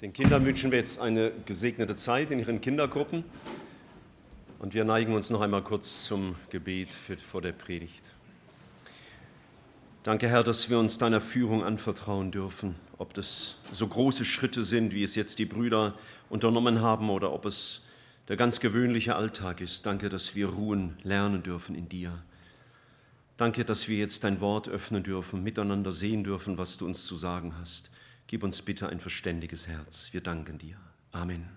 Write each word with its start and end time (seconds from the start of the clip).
Den 0.00 0.12
Kindern 0.12 0.46
wünschen 0.46 0.70
wir 0.70 0.78
jetzt 0.78 1.00
eine 1.00 1.32
gesegnete 1.44 1.96
Zeit 1.96 2.30
in 2.30 2.38
ihren 2.38 2.60
Kindergruppen 2.60 3.24
und 4.60 4.72
wir 4.72 4.84
neigen 4.84 5.12
uns 5.12 5.28
noch 5.30 5.40
einmal 5.40 5.62
kurz 5.62 6.04
zum 6.04 6.36
Gebet 6.50 6.94
für, 6.94 7.16
vor 7.16 7.42
der 7.42 7.50
Predigt. 7.50 8.14
Danke, 10.04 10.28
Herr, 10.28 10.44
dass 10.44 10.70
wir 10.70 10.78
uns 10.78 10.98
deiner 10.98 11.20
Führung 11.20 11.64
anvertrauen 11.64 12.30
dürfen, 12.30 12.76
ob 12.96 13.12
das 13.14 13.56
so 13.72 13.88
große 13.88 14.24
Schritte 14.24 14.62
sind, 14.62 14.94
wie 14.94 15.02
es 15.02 15.16
jetzt 15.16 15.40
die 15.40 15.46
Brüder 15.46 15.94
unternommen 16.30 16.80
haben, 16.80 17.10
oder 17.10 17.32
ob 17.32 17.44
es 17.44 17.82
der 18.28 18.36
ganz 18.36 18.60
gewöhnliche 18.60 19.16
Alltag 19.16 19.60
ist. 19.60 19.84
Danke, 19.84 20.10
dass 20.10 20.36
wir 20.36 20.50
ruhen 20.50 20.96
lernen 21.02 21.42
dürfen 21.42 21.74
in 21.74 21.88
dir. 21.88 22.22
Danke, 23.36 23.64
dass 23.64 23.88
wir 23.88 23.98
jetzt 23.98 24.22
dein 24.22 24.40
Wort 24.40 24.68
öffnen 24.68 25.02
dürfen, 25.02 25.42
miteinander 25.42 25.90
sehen 25.90 26.22
dürfen, 26.22 26.56
was 26.56 26.76
du 26.76 26.86
uns 26.86 27.04
zu 27.04 27.16
sagen 27.16 27.54
hast. 27.58 27.90
Gib 28.30 28.44
uns 28.44 28.60
bitte 28.60 28.90
ein 28.90 29.00
verständiges 29.00 29.68
Herz. 29.68 30.10
Wir 30.12 30.20
danken 30.20 30.58
dir. 30.58 30.76
Amen. 31.12 31.48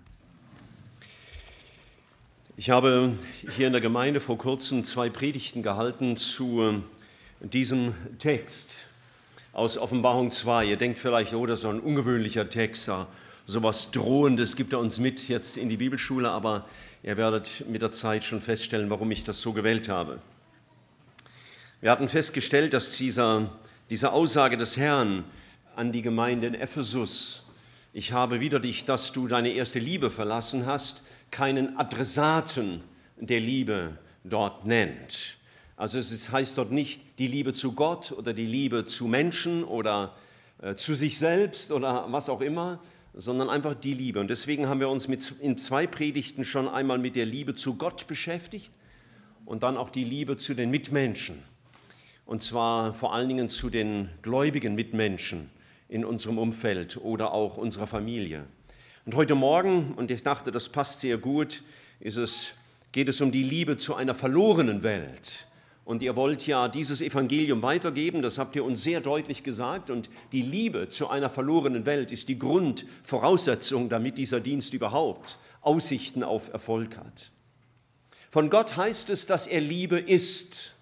Ich 2.56 2.70
habe 2.70 3.12
hier 3.54 3.66
in 3.66 3.74
der 3.74 3.82
Gemeinde 3.82 4.22
vor 4.22 4.38
kurzem 4.38 4.82
zwei 4.82 5.10
Predigten 5.10 5.62
gehalten 5.62 6.16
zu 6.16 6.62
äh, 6.62 7.46
diesem 7.46 7.92
Text 8.18 8.72
aus 9.52 9.76
Offenbarung 9.76 10.30
2. 10.30 10.64
Ihr 10.64 10.78
denkt 10.78 10.98
vielleicht, 10.98 11.34
oh, 11.34 11.44
das 11.44 11.58
ist 11.58 11.66
ein 11.66 11.78
ungewöhnlicher 11.78 12.48
Text, 12.48 12.86
so 13.46 13.62
was 13.62 13.90
Drohendes 13.90 14.56
gibt 14.56 14.72
er 14.72 14.78
uns 14.78 14.98
mit 14.98 15.28
jetzt 15.28 15.58
in 15.58 15.68
die 15.68 15.76
Bibelschule, 15.76 16.30
aber 16.30 16.64
ihr 17.02 17.18
werdet 17.18 17.68
mit 17.68 17.82
der 17.82 17.90
Zeit 17.90 18.24
schon 18.24 18.40
feststellen, 18.40 18.88
warum 18.88 19.10
ich 19.10 19.24
das 19.24 19.42
so 19.42 19.52
gewählt 19.52 19.90
habe. 19.90 20.22
Wir 21.82 21.90
hatten 21.90 22.08
festgestellt, 22.08 22.72
dass 22.72 22.96
dieser, 22.96 23.50
diese 23.90 24.12
Aussage 24.12 24.56
des 24.56 24.78
Herrn 24.78 25.24
an 25.76 25.92
die 25.92 26.02
Gemeinde 26.02 26.46
in 26.46 26.54
Ephesus. 26.54 27.44
Ich 27.92 28.12
habe 28.12 28.40
wieder 28.40 28.60
dich, 28.60 28.84
dass 28.84 29.12
du 29.12 29.28
deine 29.28 29.50
erste 29.50 29.78
Liebe 29.78 30.10
verlassen 30.10 30.66
hast, 30.66 31.04
keinen 31.30 31.76
Adressaten 31.76 32.82
der 33.16 33.40
Liebe 33.40 33.98
dort 34.24 34.64
nennt. 34.64 35.36
Also 35.76 35.98
es 35.98 36.30
heißt 36.30 36.58
dort 36.58 36.70
nicht 36.70 37.18
die 37.18 37.26
Liebe 37.26 37.54
zu 37.54 37.72
Gott 37.72 38.12
oder 38.12 38.32
die 38.32 38.46
Liebe 38.46 38.86
zu 38.86 39.08
Menschen 39.08 39.64
oder 39.64 40.14
äh, 40.60 40.74
zu 40.74 40.94
sich 40.94 41.18
selbst 41.18 41.72
oder 41.72 42.06
was 42.10 42.28
auch 42.28 42.40
immer, 42.40 42.80
sondern 43.14 43.50
einfach 43.50 43.74
die 43.74 43.94
Liebe. 43.94 44.20
Und 44.20 44.28
deswegen 44.28 44.68
haben 44.68 44.80
wir 44.80 44.88
uns 44.88 45.08
mit, 45.08 45.32
in 45.40 45.58
zwei 45.58 45.86
Predigten 45.86 46.44
schon 46.44 46.68
einmal 46.68 46.98
mit 46.98 47.16
der 47.16 47.26
Liebe 47.26 47.54
zu 47.54 47.76
Gott 47.76 48.06
beschäftigt 48.06 48.72
und 49.44 49.62
dann 49.62 49.76
auch 49.76 49.90
die 49.90 50.04
Liebe 50.04 50.36
zu 50.36 50.54
den 50.54 50.70
Mitmenschen. 50.70 51.42
Und 52.24 52.40
zwar 52.42 52.94
vor 52.94 53.12
allen 53.12 53.28
Dingen 53.28 53.48
zu 53.48 53.68
den 53.68 54.08
gläubigen 54.22 54.74
Mitmenschen 54.74 55.50
in 55.92 56.06
unserem 56.06 56.38
Umfeld 56.38 56.96
oder 56.96 57.32
auch 57.34 57.58
unserer 57.58 57.86
Familie. 57.86 58.46
Und 59.04 59.14
heute 59.14 59.34
Morgen, 59.34 59.92
und 59.94 60.10
ich 60.10 60.22
dachte, 60.22 60.50
das 60.50 60.70
passt 60.70 61.00
sehr 61.00 61.18
gut, 61.18 61.62
es, 62.00 62.52
geht 62.92 63.10
es 63.10 63.20
um 63.20 63.30
die 63.30 63.42
Liebe 63.42 63.76
zu 63.76 63.94
einer 63.94 64.14
verlorenen 64.14 64.82
Welt. 64.82 65.46
Und 65.84 66.00
ihr 66.00 66.16
wollt 66.16 66.46
ja 66.46 66.68
dieses 66.68 67.02
Evangelium 67.02 67.62
weitergeben, 67.62 68.22
das 68.22 68.38
habt 68.38 68.56
ihr 68.56 68.64
uns 68.64 68.82
sehr 68.82 69.02
deutlich 69.02 69.42
gesagt. 69.42 69.90
Und 69.90 70.08
die 70.32 70.40
Liebe 70.40 70.88
zu 70.88 71.10
einer 71.10 71.28
verlorenen 71.28 71.84
Welt 71.84 72.10
ist 72.10 72.28
die 72.28 72.38
Grundvoraussetzung, 72.38 73.90
damit 73.90 74.16
dieser 74.16 74.40
Dienst 74.40 74.72
überhaupt 74.72 75.38
Aussichten 75.60 76.22
auf 76.22 76.50
Erfolg 76.54 76.96
hat. 76.96 77.32
Von 78.30 78.48
Gott 78.48 78.78
heißt 78.78 79.10
es, 79.10 79.26
dass 79.26 79.46
er 79.46 79.60
Liebe 79.60 79.98
ist. 79.98 80.74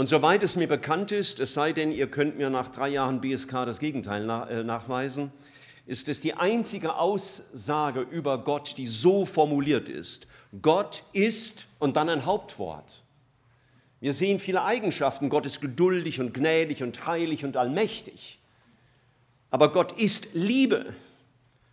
Und 0.00 0.06
soweit 0.06 0.42
es 0.42 0.56
mir 0.56 0.66
bekannt 0.66 1.12
ist, 1.12 1.40
es 1.40 1.52
sei 1.52 1.74
denn, 1.74 1.92
ihr 1.92 2.06
könnt 2.10 2.38
mir 2.38 2.48
nach 2.48 2.70
drei 2.70 2.88
Jahren 2.88 3.20
BSK 3.20 3.66
das 3.66 3.80
Gegenteil 3.80 4.22
äh, 4.48 4.64
nachweisen, 4.64 5.30
ist 5.84 6.08
es 6.08 6.22
die 6.22 6.32
einzige 6.32 6.96
Aussage 6.96 8.00
über 8.00 8.38
Gott, 8.42 8.78
die 8.78 8.86
so 8.86 9.26
formuliert 9.26 9.90
ist. 9.90 10.26
Gott 10.62 11.02
ist 11.12 11.66
und 11.80 11.96
dann 11.96 12.08
ein 12.08 12.24
Hauptwort. 12.24 13.02
Wir 14.00 14.14
sehen 14.14 14.38
viele 14.38 14.64
Eigenschaften. 14.64 15.28
Gott 15.28 15.44
ist 15.44 15.60
geduldig 15.60 16.18
und 16.18 16.32
gnädig 16.32 16.82
und 16.82 17.04
heilig 17.04 17.44
und 17.44 17.58
allmächtig. 17.58 18.38
Aber 19.50 19.70
Gott 19.70 19.92
ist 20.00 20.32
Liebe. 20.32 20.94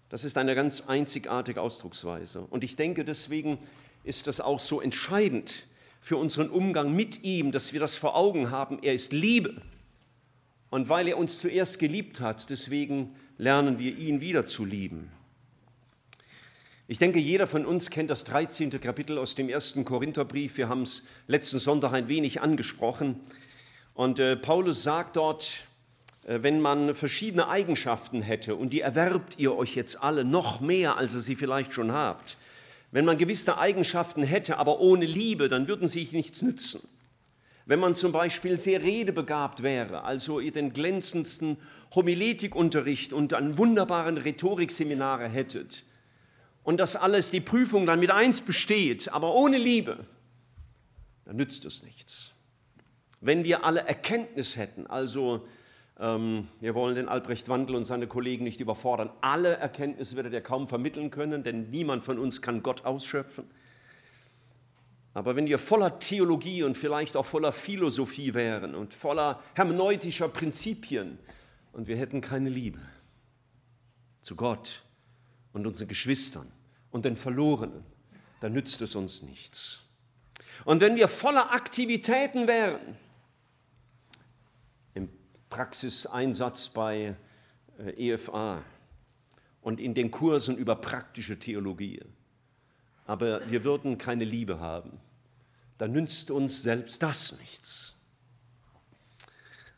Das 0.10 0.26
ist 0.26 0.38
eine 0.38 0.54
ganz 0.54 0.90
einzigartige 0.90 1.62
Ausdrucksweise. 1.62 2.42
Und 2.50 2.66
ich 2.66 2.76
denke, 2.76 3.06
deswegen 3.06 3.58
ist 4.04 4.28
das 4.28 4.42
auch 4.42 4.60
so 4.60 4.82
entscheidend, 4.82 5.66
für 6.00 6.18
unseren 6.18 6.50
Umgang 6.50 6.96
mit 6.96 7.24
ihm, 7.24 7.52
dass 7.52 7.74
wir 7.74 7.80
das 7.80 7.96
vor 7.96 8.16
Augen 8.16 8.52
haben. 8.52 8.80
Er 8.82 8.94
ist 8.94 9.14
Liebe. 9.14 9.62
Und 10.70 10.90
weil 10.90 11.08
er 11.08 11.18
uns 11.18 11.40
zuerst 11.40 11.80
geliebt 11.80 12.20
hat, 12.20 12.50
deswegen 12.50 13.16
lernen 13.38 13.80
wir 13.80 13.98
ihn 13.98 14.22
wieder 14.22 14.46
zu 14.46 14.66
lieben. 14.66 15.12
Ich 16.90 17.00
denke, 17.00 17.20
jeder 17.20 17.48
von 17.48 17.66
uns 17.66 17.90
kennt 17.90 18.10
das 18.10 18.24
13. 18.24 18.70
Kapitel 18.80 19.18
aus 19.18 19.36
dem 19.36 19.50
ersten 19.50 19.84
Korintherbrief. 19.84 20.58
Wir 20.58 20.70
haben 20.70 20.84
es 20.84 21.04
letzten 21.28 21.60
Sonntag 21.60 21.92
ein 21.92 22.08
wenig 22.08 22.42
angesprochen. 22.42 23.20
Und 23.94 24.20
äh, 24.20 24.38
Paulus 24.38 24.84
sagt 24.84 25.18
dort, 25.18 25.66
äh, 26.24 26.40
wenn 26.44 26.62
man 26.62 26.94
verschiedene 26.94 27.50
Eigenschaften 27.50 28.22
hätte 28.22 28.56
und 28.56 28.72
die 28.72 28.82
erwerbt 28.82 29.38
ihr 29.38 29.56
euch 29.56 29.76
jetzt 29.76 30.02
alle 30.02 30.24
noch 30.24 30.62
mehr, 30.62 30.98
als 30.98 31.14
ihr 31.14 31.22
sie 31.22 31.36
vielleicht 31.36 31.74
schon 31.74 31.92
habt, 31.92 32.38
wenn 32.92 33.06
man 33.06 33.18
gewisse 33.18 33.58
Eigenschaften 33.58 34.24
hätte, 34.24 34.58
aber 34.58 34.80
ohne 34.80 35.06
Liebe, 35.06 35.50
dann 35.50 35.68
würden 35.68 35.88
sie 35.88 36.08
nichts 36.12 36.42
nützen. 36.42 36.88
Wenn 37.66 37.80
man 37.80 37.96
zum 37.96 38.14
Beispiel 38.14 38.58
sehr 38.58 38.82
redebegabt 38.82 39.62
wäre, 39.62 40.04
also 40.04 40.40
den 40.40 40.72
glänzendsten 40.72 41.58
Homiletikunterricht 41.94 43.12
und 43.12 43.34
an 43.34 43.58
wunderbaren 43.58 44.18
Rhetorikseminare 44.18 45.28
hättet 45.28 45.84
und 46.64 46.78
das 46.78 46.96
alles, 46.96 47.30
die 47.30 47.42
Prüfung 47.42 47.86
dann 47.86 48.00
mit 48.00 48.12
eins 48.12 48.42
besteht, 48.42 49.12
aber 49.12 49.34
ohne 49.34 49.58
Liebe, 49.58 50.06
dann 51.26 51.36
nützt 51.36 51.66
es 51.66 51.84
nichts. 51.84 52.32
Wenn 53.20 53.44
wir 53.44 53.66
alle 53.66 53.82
Erkenntnis 53.82 54.56
hätten, 54.56 54.88
also 54.88 55.46
wir 56.00 56.76
wollen 56.76 56.96
den 56.96 57.10
Albrecht 57.10 57.50
Wandel 57.50 57.76
und 57.76 57.84
seine 57.84 58.06
Kollegen 58.06 58.44
nicht 58.44 58.60
überfordern. 58.60 59.10
Alle 59.22 59.56
Erkenntnisse 59.56 60.16
wird 60.16 60.32
er 60.32 60.42
kaum 60.42 60.68
vermitteln 60.68 61.10
können, 61.10 61.44
denn 61.44 61.72
niemand 61.72 62.04
von 62.04 62.20
uns 62.20 62.42
kann 62.42 62.62
Gott 62.62 62.86
ausschöpfen. 62.86 63.50
Aber 65.16 65.36
wenn 65.36 65.48
wir 65.48 65.58
voller 65.58 65.98
Theologie 65.98 66.62
und 66.62 66.78
vielleicht 66.78 67.18
auch 67.18 67.26
voller 67.26 67.52
Philosophie 67.52 68.36
wären 68.36 68.76
und 68.76 68.94
voller 68.94 69.42
hermeneutischer 69.56 70.30
Prinzipien 70.30 71.18
und 71.72 71.88
wir 71.88 71.98
hätten 71.98 72.22
keine 72.22 72.50
Liebe 72.50 72.80
zu 74.22 74.36
Gott 74.36 74.84
und 75.54 75.66
unseren 75.66 75.88
Geschwistern 75.88 76.52
und 76.92 77.06
den 77.06 77.16
Verlorenen, 77.16 77.84
dann 78.42 78.54
nützt 78.54 78.84
es 78.84 78.94
uns 78.94 79.24
nichts. 79.24 79.82
Und 80.66 80.82
wenn 80.82 80.96
wir 80.96 81.08
voller 81.08 81.52
Aktivitäten 81.52 82.48
wären, 82.48 82.96
Praxiseinsatz 85.50 86.70
bei 86.70 87.16
äh, 87.80 88.12
EFA 88.12 88.64
und 89.62 89.80
in 89.80 89.94
den 89.94 90.12
Kursen 90.12 90.58
über 90.58 90.76
praktische 90.76 91.40
Theologie. 91.40 92.02
Aber 93.06 93.40
wir 93.50 93.64
würden 93.64 93.98
keine 93.98 94.26
Liebe 94.26 94.60
haben. 94.60 95.00
Dann 95.78 95.92
nützt 95.92 96.32
uns 96.32 96.62
selbst 96.62 97.04
das 97.04 97.38
nichts. 97.40 97.96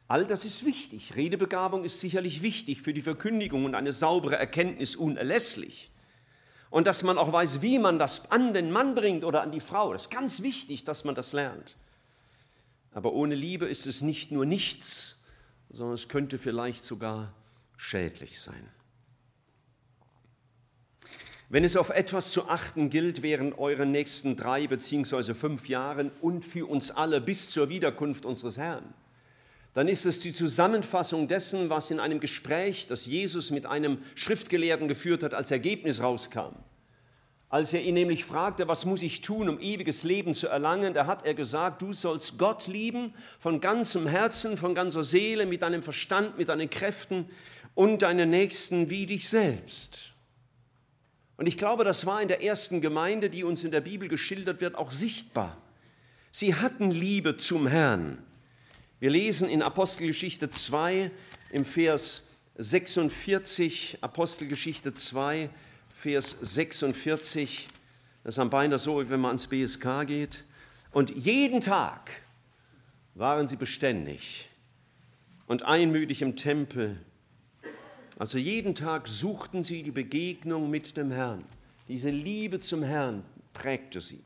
All 0.08 0.26
das 0.26 0.44
ist 0.44 0.66
wichtig. 0.66 1.16
Redebegabung 1.16 1.84
ist 1.84 2.00
sicherlich 2.00 2.42
wichtig 2.42 2.82
für 2.82 2.94
die 2.94 3.02
Verkündigung 3.02 3.66
und 3.66 3.76
eine 3.76 3.94
saubere 3.94 4.38
Erkenntnis 4.38 4.96
unerlässlich. 4.96 5.92
Und 6.72 6.88
dass 6.88 7.04
man 7.04 7.18
auch 7.18 7.32
weiß, 7.32 7.62
wie 7.62 7.78
man 7.78 8.00
das 8.00 8.32
an 8.32 8.54
den 8.54 8.72
Mann 8.72 8.96
bringt 8.96 9.24
oder 9.24 9.44
an 9.44 9.52
die 9.52 9.60
Frau. 9.60 9.94
Das 9.94 10.04
ist 10.04 10.10
ganz 10.10 10.42
wichtig, 10.42 10.84
dass 10.84 11.04
man 11.04 11.14
das 11.14 11.34
lernt. 11.34 11.76
Aber 12.92 13.14
ohne 13.14 13.36
Liebe 13.36 13.66
ist 13.68 13.86
es 13.86 14.02
nicht 14.02 14.32
nur 14.32 14.48
nichts, 14.48 15.19
sondern 15.70 15.96
es 15.96 16.08
könnte 16.08 16.38
vielleicht 16.38 16.84
sogar 16.84 17.34
schädlich 17.78 18.40
sein. 18.40 18.70
Wenn 21.52 21.64
es 21.64 21.78
auf 21.78 21.90
etwas 21.90 22.32
zu 22.32 22.48
achten 22.48 22.92
gilt 22.92 23.24
während 23.24 23.58
euren 23.58 23.92
nächsten 23.92 24.36
drei 24.36 24.68
beziehungsweise 24.68 25.34
fünf 25.34 25.68
Jahren 25.68 26.12
und 26.22 26.46
für 26.46 26.70
uns 26.70 26.92
alle 26.92 27.22
bis 27.22 27.50
zur 27.50 27.70
Wiederkunft 27.70 28.26
unseres 28.26 28.58
Herrn, 28.58 28.94
dann 29.74 29.88
ist 29.88 30.06
es 30.06 30.20
die 30.20 30.34
Zusammenfassung 30.34 31.28
dessen, 31.28 31.70
was 31.70 31.90
in 31.90 32.00
einem 32.00 32.20
Gespräch, 32.20 32.88
das 32.88 33.06
Jesus 33.08 33.50
mit 33.50 33.66
einem 33.66 34.00
Schriftgelehrten 34.16 34.88
geführt 34.88 35.24
hat, 35.24 35.34
als 35.34 35.50
Ergebnis 35.50 36.02
rauskam. 36.02 36.56
Als 37.50 37.74
er 37.74 37.82
ihn 37.82 37.96
nämlich 37.96 38.26
fragte, 38.26 38.68
was 38.68 38.86
muss 38.86 39.02
ich 39.02 39.22
tun, 39.22 39.50
um 39.50 39.60
ewiges 39.60 40.04
Leben 40.04 40.36
zu 40.36 40.48
erlangen, 40.48 40.94
da 40.94 41.08
hat 41.08 41.26
er 41.26 41.34
gesagt, 41.34 41.82
du 41.82 41.94
sollst 41.94 42.38
Gott 42.38 42.68
lieben 42.68 43.14
von 43.40 43.60
ganzem 43.60 44.06
Herzen, 44.06 44.56
von 44.56 44.76
ganzer 44.76 45.04
Seele, 45.04 45.48
mit 45.48 45.64
deinem 45.64 45.82
Verstand, 45.82 46.38
mit 46.38 46.50
deinen 46.50 46.70
Kräften 46.70 47.28
und 47.74 48.04
deinen 48.04 48.30
Nächsten 48.30 48.92
wie 48.92 49.08
dich 49.08 49.28
selbst. 49.28 50.14
Und 51.38 51.48
ich 51.48 51.58
glaube, 51.58 51.84
das 51.84 52.06
war 52.06 52.22
in 52.22 52.28
der 52.28 52.44
ersten 52.44 52.82
Gemeinde, 52.82 53.32
die 53.32 53.44
uns 53.44 53.64
in 53.64 53.72
der 53.72 53.82
Bibel 53.82 54.10
geschildert 54.10 54.62
wird, 54.62 54.76
auch 54.76 54.92
sichtbar. 54.92 55.58
Sie 56.32 56.54
hatten 56.54 56.92
Liebe 56.92 57.38
zum 57.38 57.66
Herrn. 57.66 58.22
Wir 59.00 59.10
lesen 59.10 59.50
in 59.50 59.64
Apostelgeschichte 59.64 60.52
2 60.52 61.10
im 61.52 61.66
Vers 61.66 62.28
46, 62.58 64.00
Apostelgeschichte 64.02 64.94
2, 64.94 65.50
Vers 66.00 66.30
46. 66.30 67.68
Das 68.24 68.36
ist 68.36 68.40
am 68.40 68.50
beinahe 68.50 68.80
so, 68.80 69.02
wie 69.02 69.10
wenn 69.10 69.20
man 69.20 69.32
ans 69.32 69.48
BSK 69.48 70.08
geht. 70.08 70.46
Und 70.92 71.10
jeden 71.10 71.60
Tag 71.60 72.10
waren 73.16 73.48
sie 73.48 73.58
beständig 73.58 74.48
und 75.48 75.64
einmütig 75.64 76.22
im 76.22 76.38
Tempel. 76.38 77.04
Also 78.18 78.38
jeden 78.38 78.76
Tag 78.76 79.10
suchten 79.10 79.66
sie 79.66 79.84
die 79.84 79.92
Begegnung 79.92 80.70
mit 80.70 80.96
dem 80.96 81.12
Herrn. 81.12 81.44
Diese 81.90 82.12
Liebe 82.12 82.62
zum 82.62 82.82
Herrn 82.82 83.26
prägte 83.54 84.00
sie. 84.00 84.24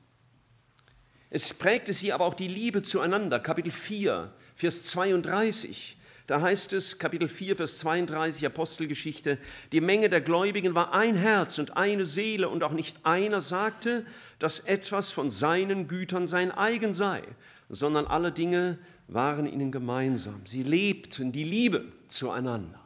Es 1.31 1.55
prägte 1.55 1.91
sie 1.93 2.13
aber 2.13 2.25
auch 2.25 2.35
die 2.35 2.49
Liebe 2.49 2.83
zueinander. 2.83 3.39
Kapitel 3.39 3.71
4, 3.71 4.31
Vers 4.55 4.83
32. 4.83 5.97
Da 6.27 6.39
heißt 6.39 6.71
es, 6.73 6.99
Kapitel 6.99 7.27
4, 7.27 7.57
Vers 7.57 7.79
32, 7.79 8.45
Apostelgeschichte, 8.45 9.37
die 9.73 9.81
Menge 9.81 10.09
der 10.09 10.21
Gläubigen 10.21 10.73
war 10.73 10.93
ein 10.93 11.15
Herz 11.15 11.59
und 11.59 11.75
eine 11.75 12.05
Seele 12.05 12.47
und 12.47 12.63
auch 12.63 12.71
nicht 12.71 13.05
einer 13.05 13.41
sagte, 13.41 14.05
dass 14.39 14.61
etwas 14.61 15.11
von 15.11 15.29
seinen 15.29 15.87
Gütern 15.87 16.25
sein 16.25 16.51
eigen 16.51 16.93
sei, 16.93 17.23
sondern 17.69 18.07
alle 18.07 18.31
Dinge 18.31 18.79
waren 19.09 19.45
ihnen 19.45 19.71
gemeinsam. 19.71 20.41
Sie 20.45 20.63
lebten 20.63 21.33
die 21.33 21.43
Liebe 21.43 21.85
zueinander. 22.07 22.82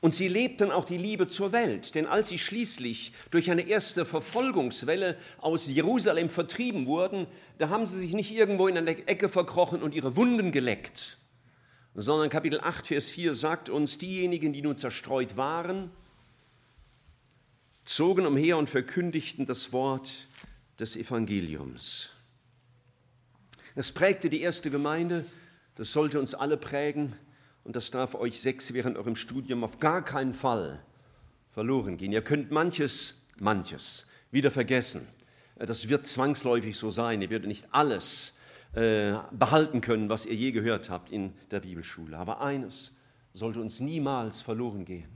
Und 0.00 0.14
sie 0.14 0.28
lebten 0.28 0.70
auch 0.70 0.84
die 0.84 0.96
Liebe 0.96 1.26
zur 1.26 1.50
Welt, 1.50 1.96
denn 1.96 2.06
als 2.06 2.28
sie 2.28 2.38
schließlich 2.38 3.12
durch 3.32 3.50
eine 3.50 3.62
erste 3.62 4.04
Verfolgungswelle 4.04 5.16
aus 5.38 5.68
Jerusalem 5.68 6.28
vertrieben 6.28 6.86
wurden, 6.86 7.26
da 7.58 7.68
haben 7.68 7.84
sie 7.84 7.98
sich 7.98 8.12
nicht 8.12 8.30
irgendwo 8.30 8.68
in 8.68 8.78
eine 8.78 8.90
Ecke 9.08 9.28
verkrochen 9.28 9.82
und 9.82 9.94
ihre 9.94 10.14
Wunden 10.14 10.52
geleckt, 10.52 11.18
sondern 11.96 12.30
Kapitel 12.30 12.60
8, 12.60 12.86
Vers 12.86 13.08
4 13.08 13.34
sagt 13.34 13.70
uns, 13.70 13.98
diejenigen, 13.98 14.52
die 14.52 14.62
nun 14.62 14.76
zerstreut 14.76 15.36
waren, 15.36 15.90
zogen 17.84 18.24
umher 18.24 18.56
und 18.56 18.68
verkündigten 18.68 19.46
das 19.46 19.72
Wort 19.72 20.28
des 20.78 20.94
Evangeliums. 20.94 22.12
Das 23.74 23.90
prägte 23.90 24.30
die 24.30 24.42
erste 24.42 24.70
Gemeinde, 24.70 25.24
das 25.74 25.92
sollte 25.92 26.20
uns 26.20 26.36
alle 26.36 26.56
prägen 26.56 27.16
und 27.68 27.76
das 27.76 27.90
darf 27.90 28.14
euch 28.14 28.40
sechs 28.40 28.72
während 28.72 28.96
eurem 28.96 29.14
Studium 29.14 29.62
auf 29.62 29.78
gar 29.78 30.02
keinen 30.02 30.32
Fall 30.32 30.82
verloren 31.50 31.98
gehen. 31.98 32.12
Ihr 32.12 32.22
könnt 32.22 32.50
manches, 32.50 33.26
manches 33.38 34.06
wieder 34.30 34.50
vergessen. 34.50 35.06
Das 35.54 35.90
wird 35.90 36.06
zwangsläufig 36.06 36.78
so 36.78 36.90
sein. 36.90 37.20
Ihr 37.20 37.28
werdet 37.28 37.46
nicht 37.46 37.66
alles 37.72 38.32
äh, 38.72 39.12
behalten 39.32 39.82
können, 39.82 40.08
was 40.08 40.24
ihr 40.24 40.34
je 40.34 40.52
gehört 40.52 40.88
habt 40.88 41.10
in 41.10 41.34
der 41.50 41.60
Bibelschule. 41.60 42.16
Aber 42.16 42.40
eines 42.40 42.96
sollte 43.34 43.60
uns 43.60 43.80
niemals 43.80 44.40
verloren 44.40 44.86
gehen. 44.86 45.10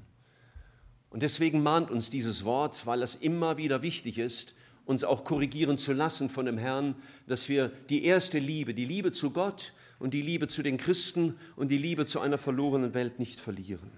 Und 1.08 1.22
deswegen 1.22 1.62
mahnt 1.62 1.90
uns 1.90 2.10
dieses 2.10 2.44
Wort, 2.44 2.84
weil 2.84 3.00
es 3.00 3.14
immer 3.14 3.56
wieder 3.56 3.80
wichtig 3.80 4.18
ist, 4.18 4.54
uns 4.84 5.04
auch 5.04 5.24
korrigieren 5.24 5.78
zu 5.78 5.94
lassen 5.94 6.28
von 6.28 6.44
dem 6.44 6.58
Herrn, 6.58 6.96
dass 7.26 7.48
wir 7.48 7.68
die 7.88 8.04
erste 8.04 8.38
Liebe, 8.38 8.74
die 8.74 8.84
Liebe 8.84 9.10
zu 9.10 9.30
Gott 9.30 9.72
und 10.02 10.14
die 10.14 10.20
Liebe 10.20 10.48
zu 10.48 10.64
den 10.64 10.78
Christen 10.78 11.38
und 11.54 11.68
die 11.68 11.78
Liebe 11.78 12.06
zu 12.06 12.18
einer 12.18 12.36
verlorenen 12.36 12.92
Welt 12.92 13.20
nicht 13.20 13.38
verlieren. 13.38 13.92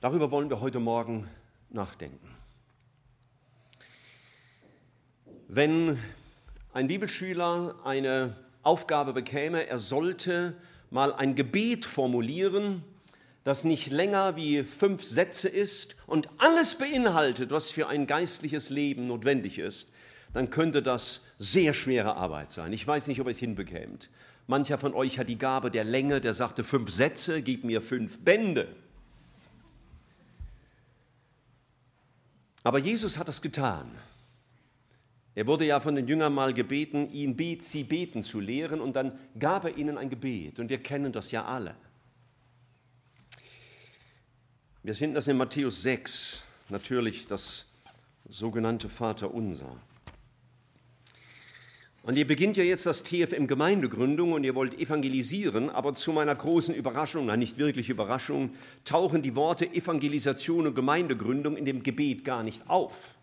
Darüber 0.00 0.30
wollen 0.30 0.48
wir 0.48 0.60
heute 0.60 0.80
Morgen 0.80 1.28
nachdenken. 1.68 2.34
Wenn 5.48 5.98
ein 6.72 6.86
Bibelschüler 6.86 7.76
eine 7.84 8.38
Aufgabe 8.62 9.12
bekäme, 9.12 9.66
er 9.66 9.78
sollte 9.78 10.56
mal 10.88 11.12
ein 11.12 11.34
Gebet 11.34 11.84
formulieren, 11.84 12.82
das 13.44 13.64
nicht 13.64 13.90
länger 13.90 14.34
wie 14.34 14.64
fünf 14.64 15.04
Sätze 15.04 15.50
ist 15.50 15.96
und 16.06 16.30
alles 16.38 16.78
beinhaltet, 16.78 17.50
was 17.50 17.70
für 17.70 17.88
ein 17.88 18.06
geistliches 18.06 18.70
Leben 18.70 19.08
notwendig 19.08 19.58
ist, 19.58 19.92
dann 20.32 20.50
könnte 20.50 20.82
das 20.82 21.26
sehr 21.38 21.74
schwere 21.74 22.16
Arbeit 22.16 22.50
sein. 22.50 22.72
Ich 22.72 22.86
weiß 22.86 23.08
nicht, 23.08 23.20
ob 23.20 23.26
ihr 23.26 23.32
es 23.32 23.38
hinbekämt. 23.38 24.10
Mancher 24.46 24.78
von 24.78 24.94
euch 24.94 25.18
hat 25.18 25.28
die 25.28 25.38
Gabe 25.38 25.70
der 25.70 25.84
Länge, 25.84 26.20
der 26.20 26.34
sagte 26.34 26.64
fünf 26.64 26.90
Sätze, 26.90 27.42
gib 27.42 27.64
mir 27.64 27.80
fünf 27.80 28.18
Bände. 28.18 28.68
Aber 32.64 32.78
Jesus 32.78 33.18
hat 33.18 33.28
das 33.28 33.42
getan. 33.42 33.90
Er 35.34 35.46
wurde 35.46 35.64
ja 35.64 35.80
von 35.80 35.94
den 35.94 36.06
Jüngern 36.06 36.34
mal 36.34 36.52
gebeten, 36.52 37.10
ihn 37.10 37.36
bet, 37.36 37.64
sie 37.64 37.84
beten 37.84 38.22
zu 38.22 38.38
lehren 38.38 38.80
und 38.80 38.96
dann 38.96 39.18
gab 39.38 39.64
er 39.64 39.76
ihnen 39.76 39.96
ein 39.96 40.10
Gebet 40.10 40.58
und 40.58 40.68
wir 40.68 40.82
kennen 40.82 41.12
das 41.12 41.30
ja 41.30 41.44
alle. 41.44 41.74
Wir 44.82 44.94
finden 44.94 45.14
das 45.14 45.28
in 45.28 45.36
Matthäus 45.36 45.82
6, 45.82 46.42
natürlich 46.68 47.26
das 47.26 47.64
sogenannte 48.28 48.88
Vaterunser. 48.88 49.76
Und 52.04 52.18
ihr 52.18 52.26
beginnt 52.26 52.56
ja 52.56 52.64
jetzt 52.64 52.84
das 52.84 53.04
TFM 53.04 53.46
Gemeindegründung 53.46 54.32
und 54.32 54.42
ihr 54.42 54.56
wollt 54.56 54.76
evangelisieren, 54.76 55.70
aber 55.70 55.94
zu 55.94 56.12
meiner 56.12 56.34
großen 56.34 56.74
Überraschung, 56.74 57.26
nein, 57.26 57.38
nicht 57.38 57.58
wirklich 57.58 57.90
Überraschung, 57.90 58.50
tauchen 58.84 59.22
die 59.22 59.36
Worte 59.36 59.72
Evangelisation 59.72 60.66
und 60.66 60.74
Gemeindegründung 60.74 61.56
in 61.56 61.64
dem 61.64 61.84
Gebet 61.84 62.24
gar 62.24 62.42
nicht 62.42 62.68
auf. 62.68 63.14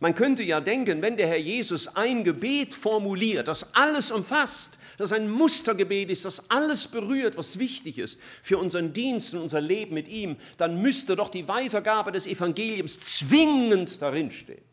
Man 0.00 0.14
könnte 0.14 0.42
ja 0.42 0.60
denken, 0.60 1.02
wenn 1.02 1.18
der 1.18 1.28
Herr 1.28 1.38
Jesus 1.38 1.94
ein 1.94 2.24
Gebet 2.24 2.74
formuliert, 2.74 3.46
das 3.46 3.74
alles 3.74 4.10
umfasst, 4.10 4.78
das 4.96 5.12
ein 5.12 5.30
Mustergebet 5.30 6.10
ist, 6.10 6.24
das 6.24 6.50
alles 6.50 6.88
berührt, 6.88 7.36
was 7.36 7.58
wichtig 7.58 7.98
ist 7.98 8.18
für 8.42 8.56
unseren 8.56 8.94
Dienst 8.94 9.34
und 9.34 9.42
unser 9.42 9.60
Leben 9.60 9.94
mit 9.94 10.08
ihm, 10.08 10.36
dann 10.56 10.80
müsste 10.80 11.14
doch 11.14 11.28
die 11.28 11.46
Weitergabe 11.46 12.10
des 12.10 12.26
Evangeliums 12.26 13.00
zwingend 13.00 14.00
darinstehen. 14.00 14.71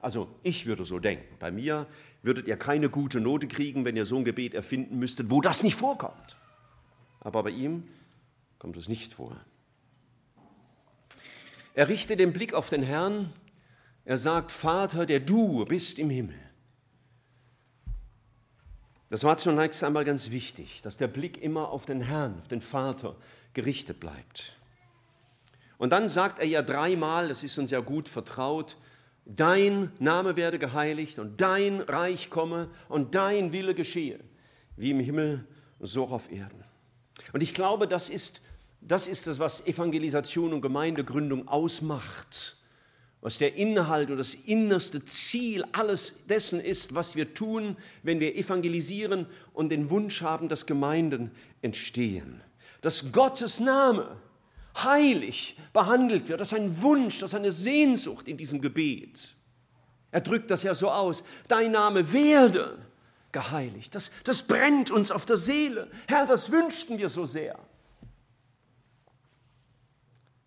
Also 0.00 0.28
ich 0.42 0.66
würde 0.66 0.84
so 0.84 0.98
denken. 0.98 1.36
Bei 1.38 1.50
mir 1.50 1.86
würdet 2.22 2.46
ihr 2.46 2.56
keine 2.56 2.88
gute 2.88 3.20
Note 3.20 3.48
kriegen, 3.48 3.84
wenn 3.84 3.96
ihr 3.96 4.04
so 4.04 4.16
ein 4.16 4.24
Gebet 4.24 4.54
erfinden 4.54 4.98
müsstet, 4.98 5.30
wo 5.30 5.40
das 5.40 5.62
nicht 5.62 5.76
vorkommt. 5.76 6.38
Aber 7.20 7.42
bei 7.42 7.50
ihm 7.50 7.84
kommt 8.58 8.76
es 8.76 8.88
nicht 8.88 9.12
vor. 9.12 9.36
Er 11.74 11.88
richtet 11.88 12.18
den 12.18 12.32
Blick 12.32 12.54
auf 12.54 12.68
den 12.68 12.82
Herrn. 12.82 13.32
Er 14.04 14.18
sagt, 14.18 14.52
Vater, 14.52 15.06
der 15.06 15.20
du 15.20 15.64
bist 15.64 15.98
im 15.98 16.10
Himmel. 16.10 16.38
Das 19.10 19.24
war 19.24 19.38
zunächst 19.38 19.82
einmal 19.84 20.04
ganz 20.04 20.30
wichtig, 20.30 20.82
dass 20.82 20.96
der 20.98 21.08
Blick 21.08 21.42
immer 21.42 21.70
auf 21.70 21.86
den 21.86 22.00
Herrn, 22.00 22.38
auf 22.38 22.48
den 22.48 22.60
Vater 22.60 23.16
gerichtet 23.54 24.00
bleibt. 24.00 24.56
Und 25.78 25.90
dann 25.90 26.08
sagt 26.08 26.40
er 26.40 26.46
ja 26.46 26.62
dreimal, 26.62 27.28
das 27.28 27.44
ist 27.44 27.58
uns 27.58 27.70
ja 27.70 27.80
gut 27.80 28.08
vertraut, 28.08 28.76
dein 29.28 29.92
Name 30.00 30.36
werde 30.36 30.58
geheiligt 30.58 31.18
und 31.18 31.40
dein 31.40 31.80
Reich 31.80 32.30
komme 32.30 32.68
und 32.88 33.14
dein 33.14 33.52
Wille 33.52 33.74
geschehe, 33.74 34.18
wie 34.76 34.90
im 34.90 35.00
Himmel, 35.00 35.46
so 35.80 36.08
auf 36.08 36.32
Erden. 36.32 36.64
Und 37.32 37.42
ich 37.42 37.54
glaube, 37.54 37.86
das 37.86 38.08
ist 38.08 38.42
das, 38.80 39.06
ist 39.06 39.26
das 39.26 39.38
was 39.38 39.66
Evangelisation 39.66 40.52
und 40.52 40.62
Gemeindegründung 40.62 41.48
ausmacht, 41.48 42.56
was 43.20 43.38
der 43.38 43.56
Inhalt 43.56 44.10
und 44.10 44.16
das 44.16 44.34
innerste 44.34 45.04
Ziel 45.04 45.64
alles 45.72 46.26
dessen 46.26 46.60
ist, 46.60 46.94
was 46.94 47.16
wir 47.16 47.34
tun, 47.34 47.76
wenn 48.02 48.20
wir 48.20 48.36
evangelisieren 48.36 49.26
und 49.52 49.70
den 49.70 49.90
Wunsch 49.90 50.22
haben, 50.22 50.48
dass 50.48 50.66
Gemeinden 50.66 51.32
entstehen. 51.60 52.40
Dass 52.80 53.10
Gottes 53.10 53.58
Name 53.58 54.16
heilig 54.76 55.56
behandelt 55.72 56.28
wird. 56.28 56.40
Das 56.40 56.52
ist 56.52 56.58
ein 56.58 56.82
Wunsch, 56.82 57.18
das 57.18 57.30
ist 57.30 57.38
eine 57.38 57.52
Sehnsucht 57.52 58.28
in 58.28 58.36
diesem 58.36 58.60
Gebet. 58.60 59.34
Er 60.10 60.20
drückt 60.20 60.50
das 60.50 60.62
ja 60.62 60.74
so 60.74 60.90
aus. 60.90 61.22
Dein 61.48 61.72
Name 61.72 62.12
werde 62.12 62.78
geheiligt. 63.32 63.94
Das, 63.94 64.10
das 64.24 64.42
brennt 64.42 64.90
uns 64.90 65.10
auf 65.10 65.26
der 65.26 65.36
Seele. 65.36 65.90
Herr, 66.06 66.26
das 66.26 66.50
wünschten 66.50 66.98
wir 66.98 67.08
so 67.08 67.26
sehr. 67.26 67.58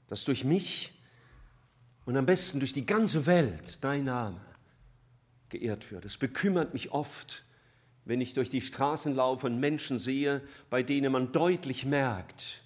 Dass 0.07 0.23
durch 0.23 0.43
mich 0.43 0.93
und 2.05 2.17
am 2.17 2.25
besten 2.25 2.59
durch 2.59 2.73
die 2.73 2.85
ganze 2.85 3.25
Welt 3.25 3.77
dein 3.81 4.05
Name 4.05 4.41
geehrt 5.49 5.91
wird. 5.91 6.05
Es 6.05 6.17
bekümmert 6.17 6.73
mich 6.73 6.91
oft, 6.91 7.45
wenn 8.05 8.19
ich 8.19 8.33
durch 8.33 8.49
die 8.49 8.61
Straßen 8.61 9.15
laufe 9.15 9.45
und 9.45 9.59
Menschen 9.59 9.99
sehe, 9.99 10.41
bei 10.69 10.81
denen 10.81 11.11
man 11.11 11.31
deutlich 11.31 11.85
merkt, 11.85 12.63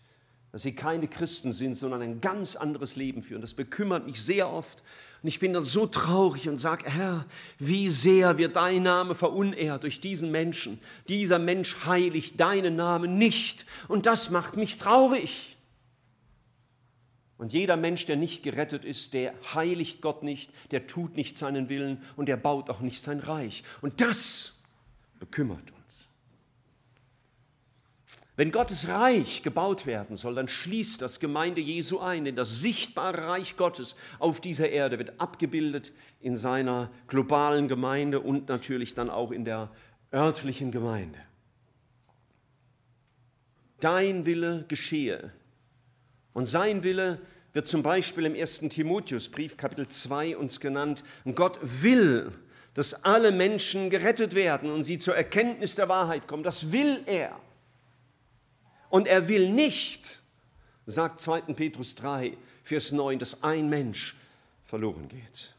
dass 0.55 0.63
sie 0.63 0.71
keine 0.71 1.09
Christen 1.09 1.51
sind, 1.51 1.73
sondern 1.73 2.01
ein 2.01 2.21
ganz 2.21 2.55
anderes 2.55 2.95
Leben 2.95 3.21
führen. 3.21 3.41
Das 3.41 3.53
bekümmert 3.53 4.05
mich 4.05 4.21
sehr 4.21 4.49
oft. 4.49 4.83
Und 5.21 5.27
ich 5.27 5.39
bin 5.39 5.51
dann 5.51 5.65
so 5.65 5.85
traurig 5.85 6.47
und 6.47 6.59
sage, 6.59 6.89
Herr, 6.89 7.25
wie 7.59 7.89
sehr 7.89 8.37
wird 8.37 8.55
dein 8.55 8.83
Name 8.83 9.15
verunehrt 9.15 9.83
durch 9.83 9.99
diesen 9.99 10.31
Menschen. 10.31 10.79
Dieser 11.09 11.39
Mensch 11.39 11.85
heiligt 11.85 12.39
deinen 12.39 12.77
Namen 12.77 13.17
nicht. 13.17 13.65
Und 13.89 14.05
das 14.05 14.29
macht 14.29 14.55
mich 14.55 14.77
traurig. 14.77 15.57
Und 17.37 17.51
jeder 17.51 17.75
Mensch, 17.75 18.05
der 18.05 18.15
nicht 18.15 18.41
gerettet 18.41 18.85
ist, 18.85 19.13
der 19.13 19.33
heiligt 19.53 20.01
Gott 20.01 20.23
nicht, 20.23 20.51
der 20.71 20.87
tut 20.87 21.17
nicht 21.17 21.37
seinen 21.37 21.67
Willen 21.67 22.01
und 22.15 22.27
der 22.27 22.37
baut 22.37 22.69
auch 22.69 22.79
nicht 22.79 23.01
sein 23.01 23.19
Reich. 23.19 23.65
Und 23.81 23.99
das 23.99 24.61
bekümmert 25.19 25.73
uns. 25.73 25.84
Wenn 28.37 28.51
Gottes 28.51 28.89
Reich 28.89 29.43
gebaut 29.43 29.85
werden 29.85 30.17
soll, 30.17 30.35
dann 30.35 30.49
schließt 30.49 31.01
das 31.01 31.21
Gemeinde 31.21 31.61
Jesu 31.61 31.99
ein, 31.99 32.25
denn 32.25 32.35
das 32.35 32.59
sichtbare 32.59 33.27
Reich 33.27 33.55
Gottes 33.55 33.95
auf 34.19 34.41
dieser 34.41 34.69
Erde 34.69 34.99
wird 34.99 35.21
abgebildet 35.21 35.93
in 36.19 36.35
seiner 36.35 36.91
globalen 37.07 37.69
Gemeinde 37.69 38.19
und 38.19 38.49
natürlich 38.49 38.93
dann 38.93 39.09
auch 39.09 39.31
in 39.31 39.45
der 39.45 39.71
örtlichen 40.11 40.71
Gemeinde. 40.71 41.17
Dein 43.79 44.25
Wille 44.25 44.65
geschehe. 44.67 45.31
Und 46.33 46.45
sein 46.45 46.83
Wille 46.83 47.21
wird 47.53 47.69
zum 47.69 47.83
Beispiel 47.83 48.25
im 48.25 48.35
1. 48.35 48.59
Timotheusbrief 48.67 49.55
Kapitel 49.55 49.87
2 49.87 50.35
uns 50.35 50.59
genannt. 50.59 51.05
Gott 51.35 51.57
will, 51.61 52.33
dass 52.73 53.05
alle 53.05 53.31
Menschen 53.31 53.89
gerettet 53.89 54.35
werden 54.35 54.69
und 54.69 54.83
sie 54.83 54.99
zur 54.99 55.15
Erkenntnis 55.15 55.75
der 55.75 55.87
Wahrheit 55.87 56.27
kommen. 56.27 56.43
Das 56.43 56.73
will 56.73 57.01
er. 57.05 57.39
Und 58.95 59.07
er 59.07 59.27
will 59.27 59.49
nicht, 59.49 60.21
sagt 60.85 61.19
2. 61.19 61.41
Petrus 61.53 61.95
3, 61.95 62.37
Vers 62.63 62.93
9, 62.93 63.19
dass 63.19 63.43
ein 63.43 63.67
Mensch 63.67 64.15
verloren 64.63 65.09
geht. 65.09 65.53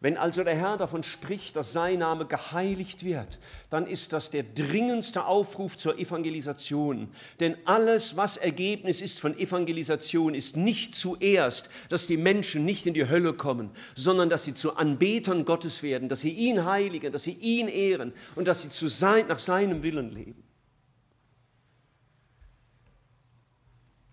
Wenn 0.00 0.16
also 0.16 0.44
der 0.44 0.56
Herr 0.56 0.78
davon 0.78 1.02
spricht, 1.02 1.54
dass 1.56 1.74
sein 1.74 1.98
Name 1.98 2.24
geheiligt 2.24 3.04
wird, 3.04 3.38
dann 3.68 3.86
ist 3.86 4.14
das 4.14 4.30
der 4.30 4.44
dringendste 4.44 5.26
Aufruf 5.26 5.76
zur 5.76 5.98
Evangelisation. 5.98 7.10
Denn 7.38 7.58
alles, 7.66 8.16
was 8.16 8.38
Ergebnis 8.38 9.02
ist 9.02 9.20
von 9.20 9.38
Evangelisation, 9.38 10.34
ist 10.34 10.56
nicht 10.56 10.96
zuerst, 10.96 11.68
dass 11.90 12.06
die 12.06 12.16
Menschen 12.16 12.64
nicht 12.64 12.86
in 12.86 12.94
die 12.94 13.10
Hölle 13.10 13.34
kommen, 13.34 13.72
sondern 13.94 14.30
dass 14.30 14.44
sie 14.44 14.54
zu 14.54 14.78
Anbetern 14.78 15.44
Gottes 15.44 15.82
werden, 15.82 16.08
dass 16.08 16.22
sie 16.22 16.32
ihn 16.32 16.64
heiligen, 16.64 17.12
dass 17.12 17.24
sie 17.24 17.36
ihn 17.38 17.68
ehren 17.68 18.14
und 18.36 18.48
dass 18.48 18.62
sie 18.62 18.88
sein, 18.88 19.26
nach 19.26 19.38
seinem 19.38 19.82
Willen 19.82 20.14
leben. 20.14 20.42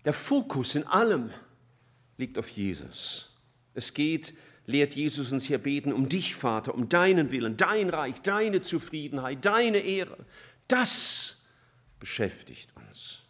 Der 0.04 0.12
Fokus 0.12 0.74
in 0.74 0.86
allem 0.86 1.30
liegt 2.16 2.38
auf 2.38 2.48
Jesus. 2.50 3.36
Es 3.74 3.94
geht, 3.94 4.34
lehrt 4.66 4.94
Jesus 4.94 5.32
uns 5.32 5.44
hier 5.44 5.58
beten, 5.58 5.92
um 5.92 6.08
dich, 6.08 6.34
Vater, 6.34 6.74
um 6.74 6.88
deinen 6.88 7.30
Willen, 7.30 7.56
dein 7.56 7.90
Reich, 7.90 8.20
deine 8.22 8.60
Zufriedenheit, 8.60 9.44
deine 9.44 9.78
Ehre. 9.78 10.24
Das 10.68 11.46
beschäftigt 11.98 12.74
uns. 12.76 13.22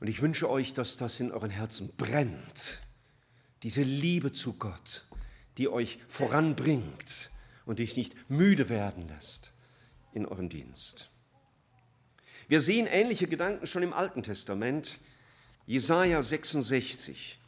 Und 0.00 0.06
ich 0.06 0.22
wünsche 0.22 0.48
euch, 0.48 0.72
dass 0.72 0.96
das 0.96 1.20
in 1.20 1.30
euren 1.30 1.50
Herzen 1.50 1.90
brennt. 1.96 2.80
Diese 3.62 3.82
Liebe 3.82 4.32
zu 4.32 4.54
Gott, 4.54 5.06
die 5.58 5.68
euch 5.68 5.98
voranbringt 6.08 7.30
und 7.66 7.78
dich 7.78 7.96
nicht 7.96 8.16
müde 8.30 8.70
werden 8.70 9.06
lässt 9.08 9.52
in 10.12 10.24
eurem 10.24 10.48
Dienst. 10.48 11.09
Wir 12.50 12.60
sehen 12.60 12.88
ähnliche 12.88 13.28
Gedanken 13.28 13.68
schon 13.68 13.84
im 13.84 13.92
Alten 13.92 14.24
Testament. 14.24 14.98
Jesaja 15.68 16.20
66. 16.20 17.38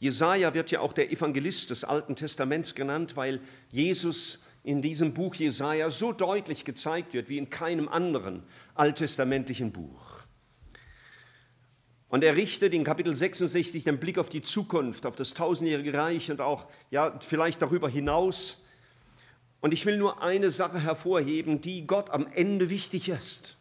Jesaja 0.00 0.54
wird 0.54 0.72
ja 0.72 0.80
auch 0.80 0.92
der 0.92 1.12
Evangelist 1.12 1.70
des 1.70 1.84
Alten 1.84 2.16
Testaments 2.16 2.74
genannt, 2.74 3.16
weil 3.16 3.40
Jesus 3.70 4.40
in 4.64 4.82
diesem 4.82 5.14
Buch 5.14 5.36
Jesaja 5.36 5.88
so 5.88 6.10
deutlich 6.10 6.64
gezeigt 6.64 7.14
wird 7.14 7.28
wie 7.28 7.38
in 7.38 7.48
keinem 7.48 7.88
anderen 7.88 8.42
alttestamentlichen 8.74 9.70
Buch. 9.70 10.24
Und 12.08 12.24
er 12.24 12.34
richtet 12.34 12.74
in 12.74 12.82
Kapitel 12.82 13.14
66 13.14 13.84
den 13.84 14.00
Blick 14.00 14.18
auf 14.18 14.30
die 14.30 14.42
Zukunft, 14.42 15.06
auf 15.06 15.14
das 15.14 15.32
tausendjährige 15.34 15.94
Reich 15.94 16.28
und 16.28 16.40
auch 16.40 16.66
ja, 16.90 17.16
vielleicht 17.20 17.62
darüber 17.62 17.88
hinaus. 17.88 18.64
Und 19.60 19.70
ich 19.70 19.86
will 19.86 19.96
nur 19.96 20.24
eine 20.24 20.50
Sache 20.50 20.80
hervorheben, 20.80 21.60
die 21.60 21.86
Gott 21.86 22.10
am 22.10 22.26
Ende 22.26 22.68
wichtig 22.68 23.10
ist 23.10 23.59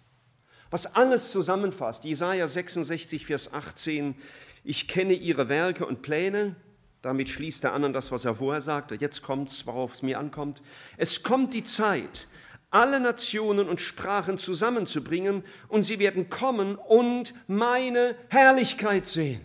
was 0.71 0.95
alles 0.95 1.31
zusammenfasst. 1.31 2.03
Jesaja 2.03 2.47
66, 2.47 3.25
Vers 3.25 3.53
18. 3.53 4.15
Ich 4.63 4.87
kenne 4.87 5.13
ihre 5.13 5.49
Werke 5.49 5.85
und 5.85 6.01
Pläne. 6.01 6.55
Damit 7.01 7.29
schließt 7.29 7.63
er 7.63 7.73
an 7.73 7.85
an 7.85 7.93
das, 7.93 8.11
was 8.11 8.25
er 8.25 8.35
vorher 8.35 8.61
sagte. 8.61 8.95
Jetzt 8.95 9.23
kommt 9.23 9.49
es, 9.49 9.65
worauf 9.65 9.93
es 9.93 10.01
mir 10.01 10.19
ankommt. 10.19 10.61
Es 10.97 11.23
kommt 11.23 11.53
die 11.53 11.63
Zeit, 11.63 12.27
alle 12.71 12.99
Nationen 12.99 13.69
und 13.69 13.81
Sprachen 13.81 14.37
zusammenzubringen 14.37 15.43
und 15.69 15.83
sie 15.83 15.99
werden 15.99 16.29
kommen 16.29 16.75
und 16.75 17.33
meine 17.47 18.15
Herrlichkeit 18.29 19.07
sehen. 19.07 19.41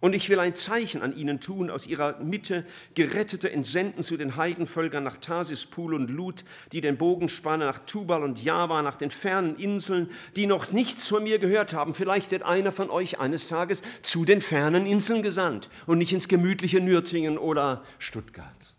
Und 0.00 0.14
ich 0.14 0.28
will 0.28 0.38
ein 0.38 0.54
Zeichen 0.54 1.02
an 1.02 1.16
ihnen 1.16 1.40
tun, 1.40 1.70
aus 1.70 1.88
ihrer 1.88 2.20
Mitte 2.20 2.64
Gerettete 2.94 3.50
entsenden 3.50 4.04
zu 4.04 4.16
den 4.16 4.36
Heidenvölkern 4.36 5.02
nach 5.02 5.16
Tarsis, 5.16 5.66
Pul 5.66 5.92
und 5.92 6.10
Lut, 6.10 6.44
die 6.70 6.80
den 6.80 6.96
Bogen 6.96 7.28
spannen 7.28 7.66
nach 7.66 7.78
Tubal 7.84 8.22
und 8.22 8.42
Java, 8.42 8.80
nach 8.82 8.94
den 8.94 9.10
fernen 9.10 9.56
Inseln, 9.56 10.08
die 10.36 10.46
noch 10.46 10.70
nichts 10.70 11.08
von 11.08 11.24
mir 11.24 11.40
gehört 11.40 11.74
haben. 11.74 11.94
Vielleicht 11.94 12.30
wird 12.30 12.44
einer 12.44 12.70
von 12.70 12.90
euch 12.90 13.18
eines 13.18 13.48
Tages 13.48 13.82
zu 14.02 14.24
den 14.24 14.40
fernen 14.40 14.86
Inseln 14.86 15.22
gesandt 15.22 15.68
und 15.86 15.98
nicht 15.98 16.12
ins 16.12 16.28
gemütliche 16.28 16.80
Nürtingen 16.80 17.36
oder 17.36 17.82
Stuttgart. 17.98 18.76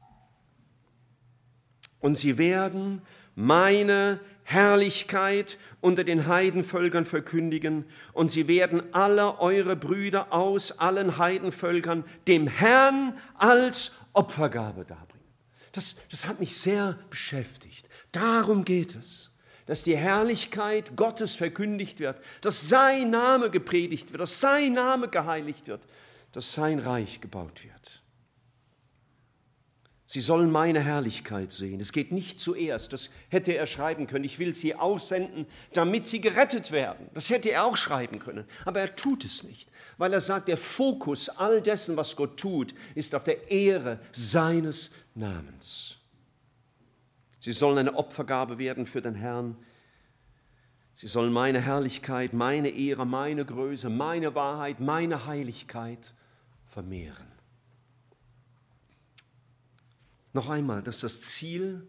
Und 2.00 2.16
sie 2.16 2.38
werden 2.38 3.02
meine 3.36 4.22
Herrlichkeit 4.50 5.60
unter 5.80 6.04
den 6.04 6.26
Heidenvölkern 6.26 7.06
verkündigen 7.06 7.86
und 8.14 8.32
sie 8.32 8.48
werden 8.48 8.82
alle 8.96 9.40
eure 9.40 9.76
Brüder 9.76 10.34
aus 10.34 10.80
allen 10.80 11.20
Heidenvölkern 11.20 12.04
dem 12.28 12.48
Herrn 12.48 13.16
als 13.36 13.92
Opfergabe 14.14 14.86
darbringen. 14.86 15.24
Das, 15.72 15.98
das 16.10 16.28
hat 16.28 16.40
mich 16.40 16.58
sehr 16.58 16.98
beschäftigt. 17.12 17.88
Darum 18.12 18.66
geht 18.66 18.96
es, 18.96 19.30
dass 19.68 19.84
die 19.84 19.96
Herrlichkeit 19.96 20.96
Gottes 20.96 21.36
verkündigt 21.36 22.00
wird, 22.00 22.20
dass 22.42 22.68
sein 22.70 23.12
Name 23.12 23.52
gepredigt 23.52 24.12
wird, 24.12 24.22
dass 24.22 24.40
sein 24.40 24.74
Name 24.74 25.10
geheiligt 25.10 25.68
wird, 25.68 25.84
dass 26.32 26.56
sein 26.56 26.80
Reich 26.80 27.22
gebaut 27.22 27.64
wird. 27.64 28.02
Sie 30.12 30.22
sollen 30.22 30.50
meine 30.52 30.82
Herrlichkeit 30.82 31.52
sehen. 31.52 31.80
Es 31.80 31.92
geht 31.92 32.12
nicht 32.12 32.40
zuerst, 32.40 32.94
das 32.94 33.12
hätte 33.30 33.56
er 33.56 33.68
schreiben 33.68 34.08
können. 34.08 34.26
Ich 34.26 34.40
will 34.40 34.56
sie 34.56 34.74
aussenden, 34.74 35.46
damit 35.74 36.08
sie 36.08 36.20
gerettet 36.20 36.72
werden. 36.72 37.12
Das 37.14 37.30
hätte 37.30 37.52
er 37.52 37.66
auch 37.66 37.78
schreiben 37.78 38.18
können. 38.18 38.46
Aber 38.66 38.80
er 38.80 38.96
tut 38.96 39.24
es 39.24 39.44
nicht, 39.44 39.70
weil 40.00 40.12
er 40.12 40.20
sagt, 40.20 40.48
der 40.48 40.58
Fokus 40.58 41.30
all 41.30 41.62
dessen, 41.62 41.96
was 41.96 42.16
Gott 42.16 42.40
tut, 42.40 42.74
ist 42.96 43.14
auf 43.14 43.24
der 43.24 43.52
Ehre 43.52 44.00
seines 44.12 44.94
Namens. 45.14 46.00
Sie 47.40 47.54
sollen 47.54 47.78
eine 47.78 47.94
Opfergabe 47.94 48.58
werden 48.58 48.88
für 48.88 49.04
den 49.04 49.14
Herrn. 49.14 49.58
Sie 50.96 51.08
sollen 51.08 51.32
meine 51.32 51.62
Herrlichkeit, 51.62 52.34
meine 52.34 52.70
Ehre, 52.70 53.06
meine 53.06 53.46
Größe, 53.46 53.92
meine 53.92 54.34
Wahrheit, 54.34 54.80
meine 54.80 55.28
Heiligkeit 55.28 56.16
vermehren. 56.66 57.29
Noch 60.34 60.50
einmal, 60.50 60.84
dass 60.84 61.00
das 61.00 61.22
Ziel 61.22 61.88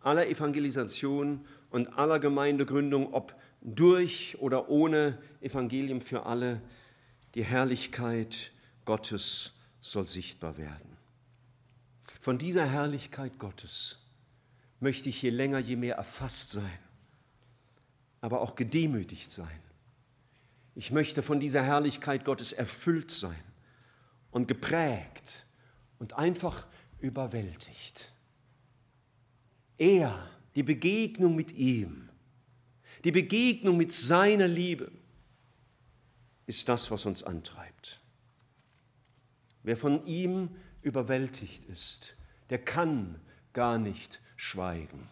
aller 0.00 0.28
Evangelisation 0.28 1.46
und 1.70 1.98
aller 1.98 2.18
Gemeindegründung, 2.18 3.12
ob 3.12 3.34
durch 3.60 4.38
oder 4.40 4.68
ohne 4.68 5.18
Evangelium 5.40 6.00
für 6.00 6.26
alle, 6.26 6.60
die 7.34 7.44
Herrlichkeit 7.44 8.52
Gottes 8.84 9.52
soll 9.80 10.06
sichtbar 10.06 10.58
werden. 10.58 10.96
Von 12.20 12.38
dieser 12.38 12.66
Herrlichkeit 12.66 13.38
Gottes 13.38 13.98
möchte 14.80 15.08
ich 15.08 15.22
je 15.22 15.30
länger, 15.30 15.58
je 15.58 15.76
mehr 15.76 15.96
erfasst 15.96 16.50
sein, 16.50 16.78
aber 18.20 18.40
auch 18.40 18.56
gedemütigt 18.56 19.30
sein. 19.30 19.60
Ich 20.74 20.90
möchte 20.90 21.22
von 21.22 21.40
dieser 21.40 21.62
Herrlichkeit 21.62 22.24
Gottes 22.24 22.52
erfüllt 22.52 23.10
sein 23.10 23.42
und 24.30 24.48
geprägt 24.48 25.46
und 25.98 26.14
einfach 26.14 26.66
überwältigt. 27.00 28.12
Er, 29.78 30.30
die 30.54 30.62
Begegnung 30.62 31.34
mit 31.34 31.52
ihm, 31.52 32.08
die 33.04 33.12
Begegnung 33.12 33.76
mit 33.76 33.92
seiner 33.92 34.46
Liebe 34.46 34.90
ist 36.46 36.68
das, 36.68 36.90
was 36.90 37.06
uns 37.06 37.22
antreibt. 37.22 38.00
Wer 39.62 39.76
von 39.76 40.04
ihm 40.06 40.50
überwältigt 40.82 41.64
ist, 41.66 42.16
der 42.50 42.58
kann 42.58 43.20
gar 43.52 43.78
nicht 43.78 44.20
schweigen. 44.36 45.08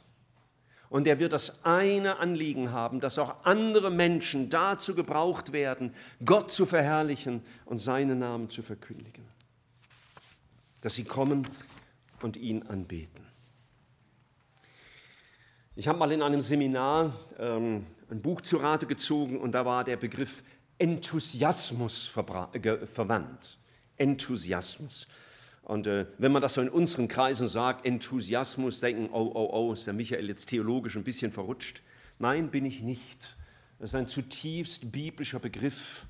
Und 0.90 1.06
er 1.06 1.18
wird 1.18 1.34
das 1.34 1.64
eine 1.64 2.18
Anliegen 2.18 2.72
haben, 2.72 3.00
dass 3.00 3.18
auch 3.18 3.44
andere 3.44 3.90
Menschen 3.90 4.48
dazu 4.48 4.94
gebraucht 4.94 5.52
werden, 5.52 5.94
Gott 6.24 6.50
zu 6.50 6.64
verherrlichen 6.64 7.42
und 7.66 7.78
seinen 7.78 8.20
Namen 8.20 8.48
zu 8.48 8.62
verkündigen. 8.62 9.24
Dass 10.80 10.94
sie 10.94 11.04
kommen 11.04 11.46
und 12.22 12.36
ihn 12.36 12.62
anbeten. 12.64 13.26
Ich 15.76 15.86
habe 15.86 15.98
mal 15.98 16.10
in 16.10 16.22
einem 16.22 16.40
Seminar 16.40 17.12
ähm, 17.38 17.86
ein 18.10 18.20
Buch 18.20 18.40
zu 18.40 18.56
Rate 18.56 18.86
gezogen 18.86 19.38
und 19.38 19.52
da 19.52 19.64
war 19.64 19.84
der 19.84 19.96
Begriff 19.96 20.42
Enthusiasmus 20.78 22.06
verwandt. 22.06 23.58
Enthusiasmus. 23.96 25.08
Und 25.62 25.86
äh, 25.86 26.06
wenn 26.16 26.32
man 26.32 26.40
das 26.40 26.54
so 26.54 26.62
in 26.62 26.68
unseren 26.68 27.08
Kreisen 27.08 27.46
sagt, 27.46 27.84
Enthusiasmus, 27.84 28.80
denken, 28.80 29.10
oh, 29.12 29.30
oh, 29.34 29.50
oh, 29.52 29.72
ist 29.72 29.86
der 29.86 29.94
Michael 29.94 30.28
jetzt 30.28 30.46
theologisch 30.46 30.96
ein 30.96 31.04
bisschen 31.04 31.30
verrutscht. 31.30 31.82
Nein, 32.18 32.50
bin 32.50 32.64
ich 32.64 32.80
nicht. 32.80 33.36
Das 33.78 33.90
ist 33.90 33.94
ein 33.94 34.08
zutiefst 34.08 34.90
biblischer 34.90 35.38
Begriff, 35.38 36.06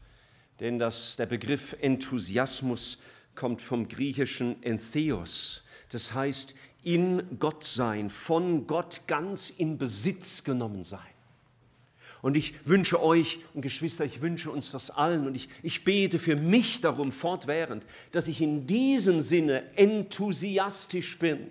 denn 0.60 0.78
das, 0.78 1.16
der 1.16 1.26
Begriff 1.26 1.76
Enthusiasmus 1.80 2.98
kommt 3.34 3.60
vom 3.60 3.88
griechischen 3.88 4.62
Entheos. 4.62 5.64
Das 5.90 6.14
heißt, 6.14 6.54
in 6.82 7.38
Gott 7.38 7.64
sein, 7.64 8.10
von 8.10 8.66
Gott 8.66 9.02
ganz 9.06 9.50
in 9.50 9.78
Besitz 9.78 10.44
genommen 10.44 10.84
sein. 10.84 11.00
Und 12.20 12.36
ich 12.36 12.54
wünsche 12.66 13.00
euch 13.00 13.40
und 13.54 13.62
Geschwister, 13.62 14.04
ich 14.04 14.20
wünsche 14.20 14.50
uns 14.50 14.72
das 14.72 14.90
allen 14.90 15.26
und 15.26 15.34
ich, 15.34 15.48
ich 15.62 15.84
bete 15.84 16.18
für 16.18 16.34
mich 16.34 16.80
darum 16.80 17.12
fortwährend, 17.12 17.86
dass 18.10 18.26
ich 18.26 18.40
in 18.40 18.66
diesem 18.66 19.22
Sinne 19.22 19.62
enthusiastisch 19.76 21.18
bin, 21.18 21.46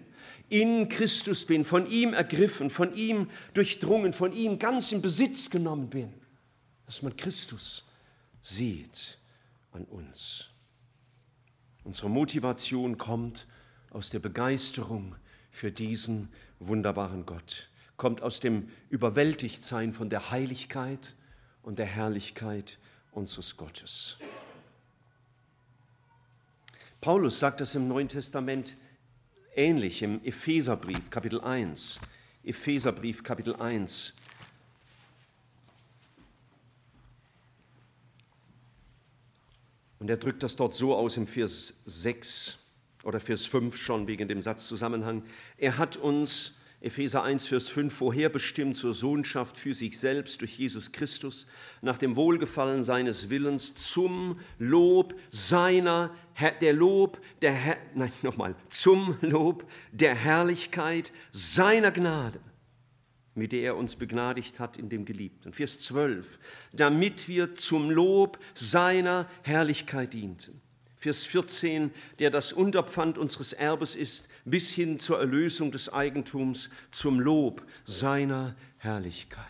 in 0.50 0.89
Christus 0.89 1.46
bin, 1.46 1.63
von 1.63 1.89
ihm 1.89 2.13
ergriffen, 2.13 2.70
von 2.70 2.94
ihm 2.96 3.29
durchdrungen, 3.53 4.12
von 4.12 4.34
ihm 4.34 4.60
ganz 4.60 4.91
in 4.91 5.01
Besitz 5.01 5.50
genommen 5.50 5.89
bin, 5.89 6.12
dass 6.86 7.01
man 7.01 7.15
Christus 7.15 7.86
sieht 8.41 9.20
an 9.72 9.86
uns. 9.86 10.50
Unsere 11.84 12.10
Motivation 12.10 12.98
kommt 12.98 13.48
aus 13.91 14.10
der 14.10 14.20
Begeisterung 14.20 15.15
für 15.50 15.72
diesen 15.72 16.29
wunderbaren 16.60 17.25
Gott 17.25 17.70
kommt 17.98 18.22
aus 18.22 18.39
dem 18.39 18.70
Überwältigtsein 18.89 19.91
von 19.91 20.10
der 20.10 20.32
Heiligkeit 20.32 21.15
und 21.63 21.79
der 21.79 21.88
Herrlichkeit 21.88 22.77
unseres 23.12 23.58
Gottes. 23.58 24.17
Paulus 27.01 27.39
sagt 27.39 27.60
das 27.60 27.75
im 27.75 27.88
Neuen 27.88 28.08
Testament 28.08 28.75
ähnlich 29.56 30.03
im 30.03 30.24
Epheserbrief 30.24 31.10
Kapitel 31.10 31.41
1. 31.41 32.00
Epheserbrief 32.44 33.24
Kapitel 33.24 33.56
1. 33.56 34.13
Und 40.00 40.10
er 40.10 40.17
drückt 40.17 40.44
das 40.44 40.56
dort 40.56 40.75
so 40.75 40.96
aus 40.96 41.17
im 41.17 41.25
Vers 41.25 41.74
6 41.86 42.60
oder 43.07 43.21
Vers 43.21 43.45
5 43.45 43.77
schon 43.77 44.05
wegen 44.05 44.27
dem 44.27 44.41
Satzzusammenhang. 44.41 45.23
Er 45.57 45.77
hat 45.77 45.95
uns 45.95 46.55
Epheser 46.81 47.23
1, 47.23 47.47
Vers 47.47 47.69
5, 47.69 47.91
vorherbestimmt 47.91 48.75
zur 48.75 48.93
Sohnschaft 48.93 49.57
für 49.57 49.73
sich 49.73 49.97
selbst 49.97 50.41
durch 50.41 50.59
Jesus 50.59 50.91
Christus, 50.91 51.47
nach 51.81 51.97
dem 51.97 52.17
Wohlgefallen 52.17 52.83
seines 52.83 53.29
Willens, 53.29 53.73
zum 53.75 54.37
Lob 54.59 55.15
seiner, 55.29 56.13
der 56.59 56.73
Lob 56.73 57.19
der, 57.41 57.77
nein, 57.95 58.11
nochmal, 58.23 58.55
zum 58.67 59.17
Lob 59.21 59.65
der 59.93 60.13
Herrlichkeit 60.13 61.13
seiner 61.31 61.91
Gnade, 61.91 62.41
mit 63.35 63.53
der 63.53 63.61
er 63.61 63.77
uns 63.77 63.95
begnadigt 63.95 64.59
hat 64.59 64.75
in 64.75 64.89
dem 64.89 65.05
Geliebten. 65.05 65.53
Vers 65.53 65.79
12, 65.79 66.39
damit 66.73 67.29
wir 67.29 67.55
zum 67.55 67.89
Lob 67.89 68.37
seiner 68.53 69.29
Herrlichkeit 69.43 70.13
dienten. 70.13 70.61
Vers 70.97 71.23
14, 71.25 71.91
der 72.17 72.31
das 72.31 72.53
Unterpfand 72.53 73.19
unseres 73.19 73.53
Erbes 73.53 73.95
ist, 73.95 74.29
bis 74.45 74.71
hin 74.71 74.99
zur 74.99 75.19
Erlösung 75.19 75.71
des 75.71 75.93
Eigentums, 75.93 76.71
zum 76.89 77.19
Lob 77.19 77.61
seiner 77.85 78.55
Herrlichkeit. 78.77 79.45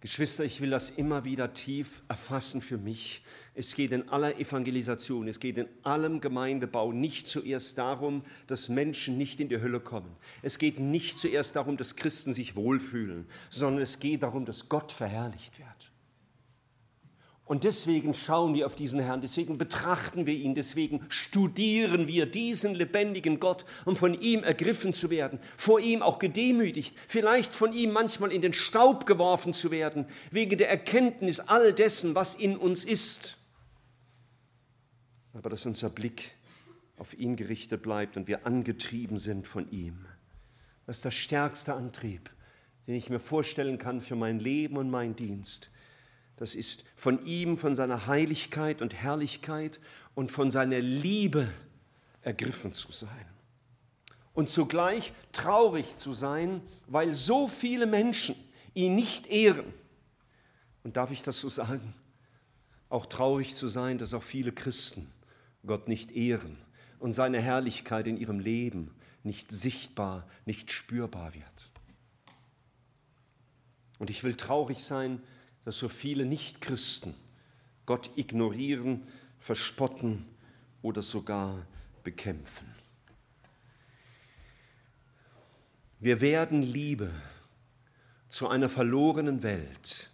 Geschwister, 0.00 0.44
ich 0.44 0.62
will 0.62 0.70
das 0.70 0.90
immer 0.90 1.24
wieder 1.24 1.52
tief 1.52 2.02
erfassen 2.08 2.62
für 2.62 2.78
mich. 2.78 3.22
Es 3.54 3.74
geht 3.74 3.92
in 3.92 4.08
aller 4.08 4.38
Evangelisation, 4.38 5.26
es 5.26 5.40
geht 5.40 5.58
in 5.58 5.66
allem 5.82 6.20
Gemeindebau 6.20 6.92
nicht 6.92 7.28
zuerst 7.28 7.76
darum, 7.76 8.24
dass 8.46 8.70
Menschen 8.70 9.18
nicht 9.18 9.40
in 9.40 9.48
die 9.48 9.60
Hölle 9.60 9.80
kommen. 9.80 10.16
Es 10.40 10.58
geht 10.58 10.78
nicht 10.78 11.18
zuerst 11.18 11.56
darum, 11.56 11.76
dass 11.76 11.96
Christen 11.96 12.32
sich 12.32 12.56
wohlfühlen, 12.56 13.26
sondern 13.50 13.82
es 13.82 13.98
geht 13.98 14.22
darum, 14.22 14.46
dass 14.46 14.68
Gott 14.70 14.92
verherrlicht 14.92 15.58
wird. 15.58 15.87
Und 17.48 17.64
deswegen 17.64 18.12
schauen 18.12 18.52
wir 18.52 18.66
auf 18.66 18.74
diesen 18.74 19.00
Herrn, 19.00 19.22
deswegen 19.22 19.56
betrachten 19.56 20.26
wir 20.26 20.34
ihn, 20.34 20.54
deswegen 20.54 21.06
studieren 21.08 22.06
wir 22.06 22.26
diesen 22.26 22.74
lebendigen 22.74 23.40
Gott, 23.40 23.64
um 23.86 23.96
von 23.96 24.20
ihm 24.20 24.44
ergriffen 24.44 24.92
zu 24.92 25.08
werden, 25.08 25.38
vor 25.56 25.80
ihm 25.80 26.02
auch 26.02 26.18
gedemütigt, 26.18 26.94
vielleicht 27.08 27.54
von 27.54 27.72
ihm 27.72 27.92
manchmal 27.92 28.32
in 28.32 28.42
den 28.42 28.52
Staub 28.52 29.06
geworfen 29.06 29.54
zu 29.54 29.70
werden, 29.70 30.04
wegen 30.30 30.58
der 30.58 30.68
Erkenntnis 30.68 31.40
all 31.40 31.72
dessen, 31.72 32.14
was 32.14 32.34
in 32.34 32.54
uns 32.58 32.84
ist. 32.84 33.38
Aber 35.32 35.48
dass 35.48 35.64
unser 35.64 35.88
Blick 35.88 36.32
auf 36.98 37.18
ihn 37.18 37.34
gerichtet 37.34 37.80
bleibt 37.80 38.18
und 38.18 38.28
wir 38.28 38.44
angetrieben 38.44 39.16
sind 39.16 39.46
von 39.46 39.70
ihm. 39.70 40.04
Das 40.84 40.98
ist 40.98 41.04
der 41.06 41.12
stärkste 41.12 41.72
Antrieb, 41.72 42.28
den 42.86 42.94
ich 42.94 43.08
mir 43.08 43.20
vorstellen 43.20 43.78
kann 43.78 44.02
für 44.02 44.16
mein 44.16 44.38
Leben 44.38 44.76
und 44.76 44.90
meinen 44.90 45.16
Dienst 45.16 45.70
das 46.38 46.54
ist 46.54 46.84
von 46.94 47.24
ihm, 47.26 47.58
von 47.58 47.74
seiner 47.74 48.06
Heiligkeit 48.06 48.80
und 48.80 48.94
Herrlichkeit 48.94 49.80
und 50.14 50.30
von 50.30 50.50
seiner 50.50 50.78
Liebe 50.78 51.48
ergriffen 52.22 52.72
zu 52.72 52.92
sein. 52.92 53.26
Und 54.34 54.48
zugleich 54.48 55.12
traurig 55.32 55.96
zu 55.96 56.12
sein, 56.12 56.62
weil 56.86 57.12
so 57.12 57.48
viele 57.48 57.86
Menschen 57.86 58.36
ihn 58.72 58.94
nicht 58.94 59.26
ehren. 59.26 59.74
Und 60.84 60.96
darf 60.96 61.10
ich 61.10 61.22
das 61.22 61.40
so 61.40 61.48
sagen? 61.48 61.92
Auch 62.88 63.06
traurig 63.06 63.56
zu 63.56 63.66
sein, 63.66 63.98
dass 63.98 64.14
auch 64.14 64.22
viele 64.22 64.52
Christen 64.52 65.10
Gott 65.66 65.88
nicht 65.88 66.12
ehren 66.12 66.56
und 67.00 67.14
seine 67.14 67.40
Herrlichkeit 67.40 68.06
in 68.06 68.16
ihrem 68.16 68.38
Leben 68.38 68.94
nicht 69.24 69.50
sichtbar, 69.50 70.26
nicht 70.46 70.70
spürbar 70.70 71.34
wird. 71.34 71.70
Und 73.98 74.08
ich 74.08 74.22
will 74.22 74.34
traurig 74.34 74.78
sein, 74.78 75.20
dass 75.68 75.80
so 75.80 75.90
viele 75.90 76.24
Nichtchristen 76.24 77.12
Gott 77.84 78.12
ignorieren, 78.16 79.06
verspotten 79.38 80.24
oder 80.80 81.02
sogar 81.02 81.66
bekämpfen. 82.02 82.74
Wir 86.00 86.22
werden 86.22 86.62
Liebe 86.62 87.10
zu 88.30 88.48
einer 88.48 88.70
verlorenen 88.70 89.42
Welt 89.42 90.08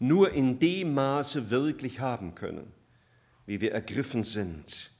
nur 0.00 0.32
in 0.32 0.58
dem 0.58 0.94
Maße 0.94 1.48
wirklich 1.48 2.00
haben 2.00 2.34
können, 2.34 2.72
wie 3.46 3.60
wir 3.60 3.70
ergriffen 3.70 4.24
sind 4.24 4.90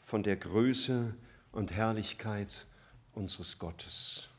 von 0.00 0.24
der 0.24 0.34
Größe 0.34 1.14
und 1.52 1.70
Herrlichkeit 1.70 2.66
unseres 3.12 3.56
Gottes. 3.60 4.29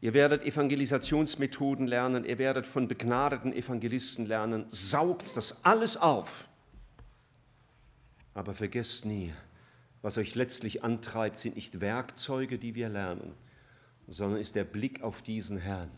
Ihr 0.00 0.14
werdet 0.14 0.44
Evangelisationsmethoden 0.44 1.86
lernen, 1.88 2.24
ihr 2.24 2.38
werdet 2.38 2.66
von 2.66 2.86
begnadeten 2.86 3.52
Evangelisten 3.52 4.26
lernen. 4.26 4.64
Saugt 4.68 5.36
das 5.36 5.64
alles 5.64 5.96
auf. 5.96 6.48
Aber 8.32 8.54
vergesst 8.54 9.06
nie, 9.06 9.32
was 10.00 10.16
euch 10.16 10.36
letztlich 10.36 10.84
antreibt, 10.84 11.38
sind 11.38 11.56
nicht 11.56 11.80
Werkzeuge, 11.80 12.58
die 12.58 12.76
wir 12.76 12.88
lernen, 12.88 13.34
sondern 14.06 14.40
ist 14.40 14.54
der 14.54 14.64
Blick 14.64 15.02
auf 15.02 15.22
diesen 15.22 15.58
Herrn 15.58 15.90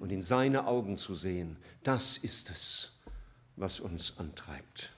und 0.00 0.10
in 0.10 0.22
seine 0.22 0.66
Augen 0.66 0.96
zu 0.96 1.14
sehen. 1.14 1.58
Das 1.82 2.16
ist 2.16 2.48
es, 2.48 2.98
was 3.56 3.78
uns 3.78 4.18
antreibt. 4.18 4.94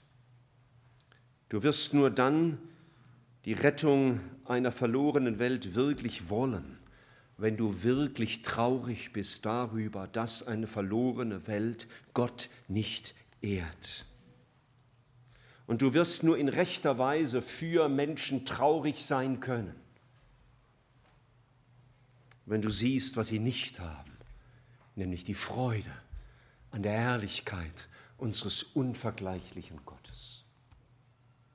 Du 1.49 1.65
wirst 1.65 1.95
nur 1.95 2.11
dann 2.11 2.59
die 3.45 3.55
Rettung 3.55 4.21
einer 4.45 4.71
verlorenen 4.71 5.41
Welt 5.41 5.75
wirklich 5.75 6.31
wollen 6.31 6.76
wenn 7.38 7.57
du 7.57 7.83
wirklich 7.83 8.42
traurig 8.42 9.12
bist 9.12 9.44
darüber, 9.44 10.07
dass 10.07 10.46
eine 10.46 10.66
verlorene 10.66 11.46
Welt 11.46 11.87
Gott 12.14 12.49
nicht 12.68 13.14
ehrt. 13.42 14.07
Und 15.66 15.83
du 15.83 15.92
wirst 15.92 16.22
nur 16.22 16.38
in 16.38 16.49
rechter 16.49 16.99
Weise 16.99 17.42
für 17.42 17.88
Menschen 17.88 18.46
traurig 18.46 19.05
sein 19.05 19.40
können, 19.40 19.75
wenn 22.46 22.62
du 22.62 22.70
siehst, 22.70 23.16
was 23.16 23.29
sie 23.29 23.40
nicht 23.40 23.81
haben, 23.81 24.12
nämlich 24.94 25.25
die 25.25 25.35
Freude 25.35 25.90
an 26.70 26.83
der 26.83 26.92
Herrlichkeit 26.92 27.88
unseres 28.16 28.62
unvergleichlichen 28.62 29.81
Gottes. 29.85 30.44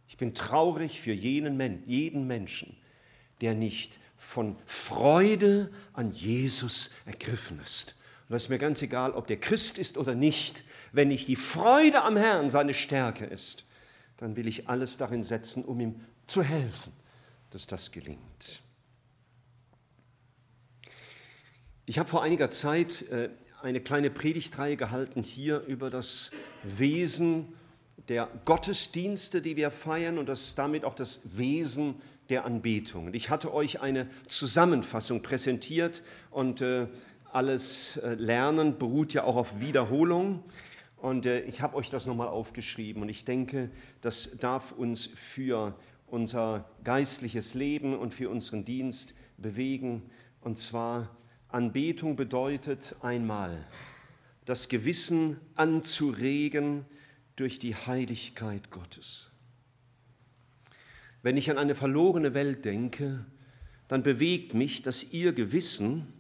Ich 0.09 0.17
bin 0.17 0.35
traurig 0.35 0.99
für 0.99 1.13
jenen, 1.13 1.87
jeden 1.87 2.27
Menschen, 2.27 2.75
der 3.39 3.55
nicht 3.55 4.00
von 4.21 4.55
Freude 4.67 5.71
an 5.93 6.11
Jesus 6.11 6.91
ergriffen 7.05 7.59
ist. 7.59 7.95
Und 8.29 8.33
das 8.33 8.43
ist 8.43 8.49
mir 8.49 8.59
ganz 8.59 8.81
egal, 8.83 9.13
ob 9.13 9.25
der 9.25 9.37
Christ 9.37 9.79
ist 9.79 9.97
oder 9.97 10.13
nicht. 10.13 10.63
Wenn 10.91 11.07
nicht 11.07 11.27
die 11.27 11.35
Freude 11.35 12.03
am 12.03 12.15
Herrn 12.15 12.51
seine 12.51 12.75
Stärke 12.75 13.25
ist, 13.25 13.65
dann 14.17 14.35
will 14.35 14.47
ich 14.47 14.69
alles 14.69 14.97
darin 14.97 15.23
setzen, 15.23 15.65
um 15.65 15.79
ihm 15.79 16.01
zu 16.27 16.43
helfen, 16.43 16.93
dass 17.49 17.65
das 17.65 17.91
gelingt. 17.91 18.61
Ich 21.87 21.97
habe 21.97 22.07
vor 22.07 22.21
einiger 22.21 22.51
Zeit 22.51 23.01
äh, 23.09 23.31
eine 23.63 23.81
kleine 23.81 24.11
Predigtreihe 24.11 24.77
gehalten 24.77 25.23
hier 25.23 25.61
über 25.61 25.89
das 25.89 26.29
Wesen 26.63 27.55
der 28.07 28.29
Gottesdienste, 28.45 29.41
die 29.41 29.55
wir 29.55 29.71
feiern 29.71 30.19
und 30.19 30.27
das 30.27 30.53
damit 30.53 30.85
auch 30.85 30.93
das 30.93 31.37
Wesen 31.37 32.01
der 32.31 32.45
Anbetung. 32.45 33.13
Ich 33.13 33.29
hatte 33.29 33.53
euch 33.53 33.81
eine 33.81 34.07
Zusammenfassung 34.25 35.21
präsentiert 35.21 36.01
und 36.31 36.61
äh, 36.61 36.87
alles 37.31 37.97
äh, 37.97 38.15
Lernen 38.15 38.77
beruht 38.77 39.13
ja 39.13 39.23
auch 39.25 39.35
auf 39.35 39.59
Wiederholung. 39.59 40.43
Und 40.97 41.25
äh, 41.25 41.41
ich 41.41 41.61
habe 41.61 41.75
euch 41.75 41.89
das 41.89 42.05
nochmal 42.05 42.29
aufgeschrieben 42.29 43.01
und 43.01 43.09
ich 43.09 43.25
denke, 43.25 43.69
das 44.01 44.37
darf 44.39 44.71
uns 44.71 45.05
für 45.05 45.75
unser 46.07 46.69
geistliches 46.83 47.53
Leben 47.53 47.97
und 47.97 48.13
für 48.13 48.29
unseren 48.29 48.65
Dienst 48.65 49.13
bewegen. 49.37 50.03
Und 50.41 50.57
zwar 50.57 51.09
Anbetung 51.49 52.15
bedeutet 52.15 52.95
einmal, 53.01 53.65
das 54.45 54.69
Gewissen 54.69 55.39
anzuregen 55.55 56.85
durch 57.35 57.59
die 57.59 57.75
Heiligkeit 57.75 58.71
Gottes. 58.71 59.30
Wenn 61.23 61.37
ich 61.37 61.51
an 61.51 61.57
eine 61.57 61.75
verlorene 61.75 62.33
Welt 62.33 62.65
denke, 62.65 63.25
dann 63.87 64.03
bewegt 64.03 64.53
mich, 64.53 64.81
dass 64.81 65.11
ihr 65.11 65.33
Gewissen 65.33 66.11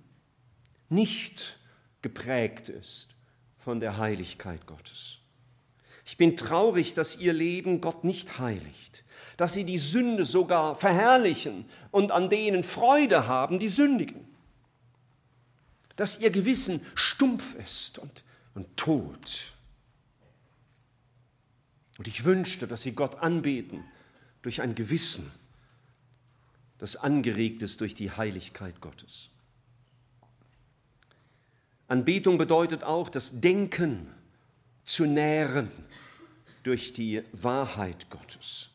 nicht 0.89 1.59
geprägt 2.01 2.69
ist 2.69 3.09
von 3.57 3.79
der 3.79 3.97
Heiligkeit 3.97 4.65
Gottes. 4.67 5.19
Ich 6.05 6.17
bin 6.17 6.35
traurig, 6.35 6.93
dass 6.93 7.19
ihr 7.19 7.33
Leben 7.33 7.79
Gott 7.79 8.03
nicht 8.03 8.39
heiligt, 8.39 9.03
dass 9.37 9.53
sie 9.53 9.63
die 9.63 9.77
Sünde 9.77 10.25
sogar 10.25 10.75
verherrlichen 10.75 11.65
und 11.91 12.11
an 12.11 12.29
denen 12.29 12.63
Freude 12.63 13.27
haben, 13.27 13.59
die 13.59 13.69
sündigen, 13.69 14.27
dass 15.95 16.19
ihr 16.19 16.31
Gewissen 16.31 16.85
stumpf 16.95 17.55
ist 17.55 17.99
und, 17.99 18.23
und 18.55 18.75
tot. 18.75 19.53
Und 21.97 22.07
ich 22.07 22.25
wünschte, 22.25 22.67
dass 22.67 22.81
sie 22.81 22.93
Gott 22.93 23.15
anbeten 23.19 23.83
durch 24.41 24.61
ein 24.61 24.75
Gewissen, 24.75 25.31
das 26.77 26.95
angeregt 26.95 27.61
ist 27.61 27.81
durch 27.81 27.93
die 27.93 28.11
Heiligkeit 28.11 28.81
Gottes. 28.81 29.29
Anbetung 31.87 32.37
bedeutet 32.37 32.83
auch 32.83 33.09
das 33.09 33.41
Denken 33.41 34.07
zu 34.85 35.05
nähren 35.05 35.69
durch 36.63 36.93
die 36.93 37.21
Wahrheit 37.33 38.09
Gottes. 38.09 38.69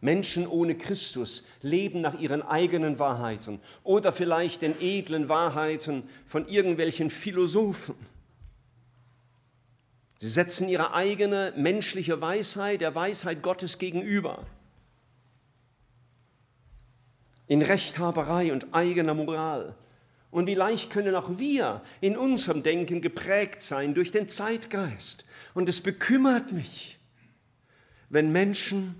Menschen 0.00 0.46
ohne 0.46 0.76
Christus 0.76 1.44
leben 1.60 2.00
nach 2.00 2.18
ihren 2.18 2.42
eigenen 2.42 2.98
Wahrheiten 2.98 3.60
oder 3.82 4.12
vielleicht 4.12 4.62
den 4.62 4.80
edlen 4.80 5.28
Wahrheiten 5.28 6.04
von 6.24 6.48
irgendwelchen 6.48 7.10
Philosophen. 7.10 7.96
Sie 10.18 10.28
setzen 10.28 10.68
ihre 10.68 10.94
eigene 10.94 11.52
menschliche 11.56 12.20
Weisheit 12.20 12.80
der 12.80 12.94
Weisheit 12.94 13.42
Gottes 13.42 13.78
gegenüber. 13.78 14.46
In 17.50 17.62
Rechthaberei 17.62 18.52
und 18.52 18.72
eigener 18.74 19.12
Moral 19.12 19.74
und 20.30 20.46
wie 20.46 20.54
leicht 20.54 20.90
können 20.90 21.16
auch 21.16 21.38
wir 21.38 21.82
in 22.00 22.16
unserem 22.16 22.62
Denken 22.62 23.00
geprägt 23.00 23.60
sein 23.60 23.94
durch 23.94 24.12
den 24.12 24.28
Zeitgeist. 24.28 25.24
Und 25.54 25.68
es 25.68 25.80
bekümmert 25.80 26.52
mich, 26.52 27.00
wenn 28.08 28.30
Menschen 28.30 28.94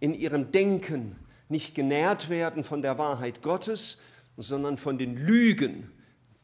in 0.00 0.12
ihrem 0.12 0.50
Denken 0.50 1.14
nicht 1.48 1.76
genährt 1.76 2.30
werden 2.30 2.64
von 2.64 2.82
der 2.82 2.98
Wahrheit 2.98 3.42
Gottes, 3.42 4.00
sondern 4.36 4.76
von 4.76 4.98
den 4.98 5.16
Lügen 5.16 5.92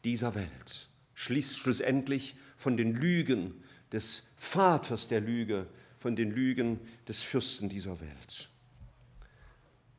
dieser 0.05 0.35
Welt. 0.35 0.87
Schließt 1.15 1.57
schlussendlich 1.57 2.35
von 2.55 2.77
den 2.77 2.93
Lügen 2.93 3.61
des 3.91 4.29
Vaters 4.37 5.09
der 5.09 5.19
Lüge, 5.19 5.67
von 5.97 6.15
den 6.15 6.31
Lügen 6.31 6.79
des 7.09 7.21
Fürsten 7.21 7.67
dieser 7.67 7.99
Welt. 7.99 8.50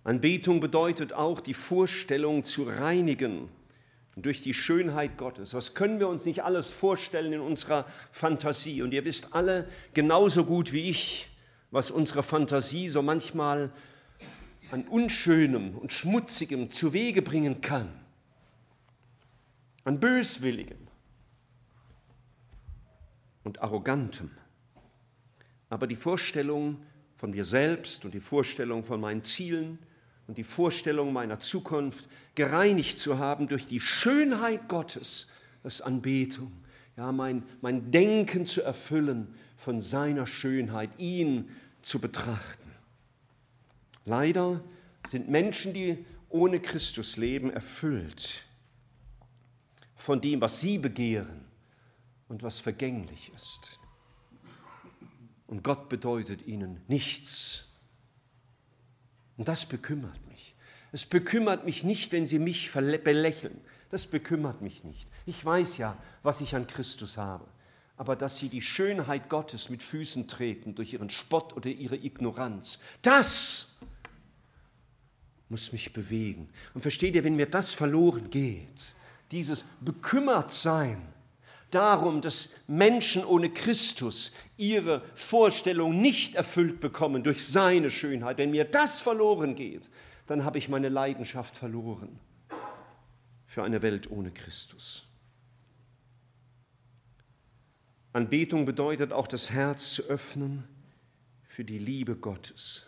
Anbetung 0.04 0.60
bedeutet 0.60 1.12
auch 1.12 1.40
die 1.40 1.54
Vorstellung 1.54 2.44
zu 2.44 2.64
reinigen 2.64 3.48
durch 4.16 4.42
die 4.42 4.52
Schönheit 4.52 5.16
Gottes. 5.16 5.54
Was 5.54 5.74
können 5.74 6.00
wir 6.00 6.08
uns 6.08 6.24
nicht 6.24 6.42
alles 6.42 6.70
vorstellen 6.70 7.32
in 7.32 7.40
unserer 7.40 7.86
Fantasie? 8.10 8.82
Und 8.82 8.92
ihr 8.92 9.04
wisst 9.04 9.34
alle 9.34 9.68
genauso 9.94 10.44
gut 10.44 10.72
wie 10.72 10.90
ich, 10.90 11.30
was 11.70 11.90
unsere 11.90 12.22
Fantasie 12.22 12.88
so 12.88 13.00
manchmal 13.00 13.72
an 14.70 14.86
Unschönem 14.88 15.76
und 15.78 15.92
Schmutzigem 15.92 16.70
zu 16.70 16.92
Wege 16.92 17.22
bringen 17.22 17.60
kann, 17.60 17.88
an 19.84 20.00
Böswilligem 20.00 20.88
und 23.44 23.62
Arrogantem. 23.62 24.30
Aber 25.70 25.86
die 25.86 25.96
Vorstellung 25.96 26.82
von 27.14 27.30
mir 27.30 27.44
selbst 27.44 28.04
und 28.04 28.12
die 28.12 28.20
Vorstellung 28.20 28.84
von 28.84 29.00
meinen 29.00 29.24
Zielen, 29.24 29.78
und 30.26 30.38
die 30.38 30.44
Vorstellung 30.44 31.12
meiner 31.12 31.40
Zukunft 31.40 32.08
gereinigt 32.34 32.98
zu 32.98 33.18
haben 33.18 33.48
durch 33.48 33.66
die 33.66 33.80
Schönheit 33.80 34.68
Gottes, 34.68 35.28
das 35.62 35.80
Anbetung, 35.80 36.52
ja, 36.96 37.12
mein, 37.12 37.42
mein 37.60 37.90
Denken 37.90 38.46
zu 38.46 38.62
erfüllen 38.62 39.34
von 39.56 39.80
seiner 39.80 40.26
Schönheit, 40.26 40.90
ihn 40.98 41.50
zu 41.80 42.00
betrachten. 42.00 42.70
Leider 44.04 44.62
sind 45.06 45.28
Menschen, 45.28 45.72
die 45.72 46.04
ohne 46.28 46.60
Christus 46.60 47.16
leben, 47.16 47.50
erfüllt 47.50 48.42
von 49.94 50.20
dem, 50.20 50.40
was 50.40 50.60
sie 50.60 50.78
begehren 50.78 51.44
und 52.28 52.42
was 52.42 52.58
vergänglich 52.58 53.30
ist. 53.34 53.78
Und 55.46 55.62
Gott 55.62 55.88
bedeutet 55.88 56.46
ihnen 56.46 56.80
nichts 56.88 57.68
und 59.42 59.48
das 59.48 59.66
bekümmert 59.66 60.24
mich. 60.28 60.54
Es 60.92 61.04
bekümmert 61.04 61.64
mich 61.64 61.82
nicht, 61.82 62.12
wenn 62.12 62.24
sie 62.24 62.38
mich 62.38 62.70
belächeln. 62.70 63.60
Das 63.90 64.06
bekümmert 64.06 64.62
mich 64.62 64.84
nicht. 64.84 65.08
Ich 65.26 65.44
weiß 65.44 65.78
ja, 65.78 65.96
was 66.22 66.40
ich 66.40 66.54
an 66.54 66.68
Christus 66.68 67.16
habe. 67.16 67.44
Aber 67.96 68.14
dass 68.14 68.38
sie 68.38 68.48
die 68.48 68.62
Schönheit 68.62 69.28
Gottes 69.28 69.68
mit 69.68 69.82
Füßen 69.82 70.28
treten 70.28 70.76
durch 70.76 70.92
ihren 70.92 71.10
Spott 71.10 71.56
oder 71.56 71.70
ihre 71.70 71.96
Ignoranz, 71.96 72.78
das 73.02 73.78
muss 75.48 75.72
mich 75.72 75.92
bewegen. 75.92 76.48
Und 76.72 76.82
versteht 76.82 77.16
ihr, 77.16 77.24
wenn 77.24 77.34
mir 77.34 77.50
das 77.50 77.72
verloren 77.72 78.30
geht, 78.30 78.94
dieses 79.32 79.64
Bekümmertsein, 79.80 81.02
darum, 81.74 82.20
dass 82.20 82.50
Menschen 82.66 83.24
ohne 83.24 83.50
Christus 83.50 84.32
ihre 84.56 85.02
Vorstellung 85.14 86.00
nicht 86.00 86.34
erfüllt 86.34 86.80
bekommen 86.80 87.22
durch 87.22 87.46
seine 87.46 87.90
Schönheit. 87.90 88.38
Wenn 88.38 88.50
mir 88.50 88.64
das 88.64 89.00
verloren 89.00 89.54
geht, 89.54 89.90
dann 90.26 90.44
habe 90.44 90.58
ich 90.58 90.68
meine 90.68 90.88
Leidenschaft 90.88 91.56
verloren 91.56 92.18
für 93.46 93.62
eine 93.62 93.82
Welt 93.82 94.10
ohne 94.10 94.30
Christus. 94.30 95.04
Anbetung 98.12 98.66
bedeutet 98.66 99.12
auch 99.12 99.26
das 99.26 99.50
Herz 99.50 99.94
zu 99.94 100.02
öffnen 100.04 100.64
für 101.44 101.64
die 101.64 101.78
Liebe 101.78 102.16
Gottes. 102.16 102.86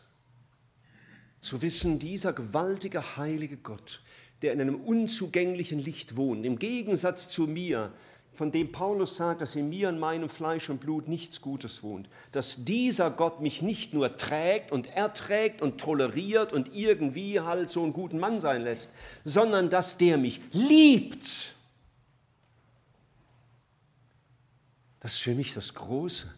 Zu 1.41 1.63
wissen, 1.63 1.99
dieser 1.99 2.33
gewaltige, 2.33 3.17
heilige 3.17 3.57
Gott, 3.57 4.03
der 4.43 4.53
in 4.53 4.61
einem 4.61 4.81
unzugänglichen 4.81 5.79
Licht 5.79 6.17
wohnt, 6.17 6.45
im 6.45 6.59
Gegensatz 6.59 7.29
zu 7.29 7.47
mir, 7.47 7.93
von 8.35 8.51
dem 8.51 8.73
Paulus 8.73 9.17
sagt, 9.17 9.41
dass 9.41 9.55
in 9.55 9.69
mir 9.69 9.89
und 9.89 9.99
meinem 9.99 10.29
Fleisch 10.29 10.69
und 10.69 10.81
Blut 10.81 11.09
nichts 11.09 11.41
Gutes 11.41 11.83
wohnt, 11.83 12.09
dass 12.33 12.65
dieser 12.65 13.11
Gott 13.11 13.41
mich 13.41 13.63
nicht 13.63 13.95
nur 13.95 14.17
trägt 14.17 14.73
und 14.73 14.89
erträgt 14.89 15.63
und 15.63 15.81
toleriert 15.81 16.53
und 16.53 16.75
irgendwie 16.75 17.41
halt 17.41 17.71
so 17.71 17.83
einen 17.83 17.93
guten 17.93 18.19
Mann 18.19 18.41
sein 18.41 18.63
lässt, 18.63 18.91
sondern 19.25 19.71
dass 19.71 19.97
der 19.99 20.19
mich 20.19 20.41
liebt. 20.53 21.55
Das 25.01 25.15
ist 25.15 25.21
für 25.21 25.35
mich 25.35 25.55
das 25.55 25.75
Große. 25.75 26.33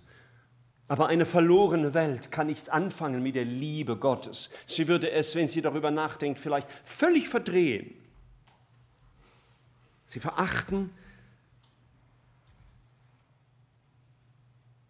Aber 0.88 1.08
eine 1.08 1.26
verlorene 1.26 1.94
Welt 1.94 2.30
kann 2.30 2.46
nichts 2.46 2.68
anfangen 2.68 3.22
mit 3.22 3.34
der 3.34 3.44
Liebe 3.44 3.96
Gottes. 3.96 4.50
Sie 4.66 4.86
würde 4.86 5.10
es, 5.10 5.34
wenn 5.34 5.48
sie 5.48 5.62
darüber 5.62 5.90
nachdenkt, 5.90 6.38
vielleicht 6.38 6.68
völlig 6.84 7.28
verdrehen. 7.28 7.92
Sie 10.06 10.20
verachten 10.20 10.90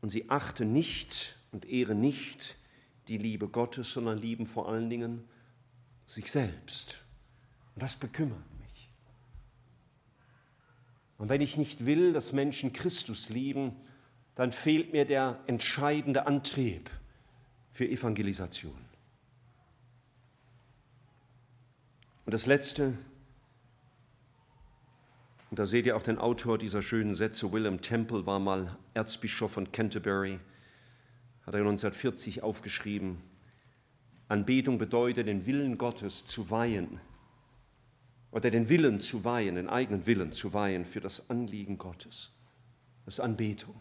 Und 0.06 0.10
sie 0.10 0.30
achten 0.30 0.72
nicht 0.72 1.34
und 1.50 1.64
ehren 1.64 2.00
nicht 2.00 2.54
die 3.08 3.18
Liebe 3.18 3.48
Gottes, 3.48 3.92
sondern 3.92 4.18
lieben 4.18 4.46
vor 4.46 4.68
allen 4.68 4.88
Dingen 4.88 5.24
sich 6.06 6.30
selbst. 6.30 7.02
Und 7.74 7.82
das 7.82 7.96
bekümmert 7.96 8.38
mich. 8.60 8.88
Und 11.18 11.28
wenn 11.28 11.40
ich 11.40 11.56
nicht 11.56 11.86
will, 11.86 12.12
dass 12.12 12.32
Menschen 12.32 12.72
Christus 12.72 13.30
lieben, 13.30 13.74
dann 14.36 14.52
fehlt 14.52 14.92
mir 14.92 15.06
der 15.06 15.40
entscheidende 15.48 16.28
Antrieb 16.28 16.88
für 17.72 17.88
Evangelisation. 17.88 18.78
Und 22.26 22.32
das 22.32 22.46
Letzte, 22.46 22.96
und 25.56 25.60
da 25.60 25.64
seht 25.64 25.86
ihr 25.86 25.96
auch 25.96 26.02
den 26.02 26.18
Autor 26.18 26.58
dieser 26.58 26.82
schönen 26.82 27.14
Sätze. 27.14 27.50
William 27.50 27.80
Temple 27.80 28.26
war 28.26 28.38
mal 28.38 28.76
Erzbischof 28.92 29.52
von 29.52 29.72
Canterbury, 29.72 30.38
hat 31.46 31.54
er 31.54 31.60
1940 31.60 32.42
aufgeschrieben. 32.42 33.22
Anbetung 34.28 34.76
bedeutet, 34.76 35.28
den 35.28 35.46
Willen 35.46 35.78
Gottes 35.78 36.26
zu 36.26 36.50
weihen 36.50 37.00
oder 38.32 38.50
den 38.50 38.68
Willen 38.68 39.00
zu 39.00 39.24
weihen, 39.24 39.54
den 39.54 39.70
eigenen 39.70 40.06
Willen 40.06 40.30
zu 40.30 40.52
weihen 40.52 40.84
für 40.84 41.00
das 41.00 41.30
Anliegen 41.30 41.78
Gottes. 41.78 42.32
Das 43.06 43.14
ist 43.14 43.20
Anbetung. 43.20 43.76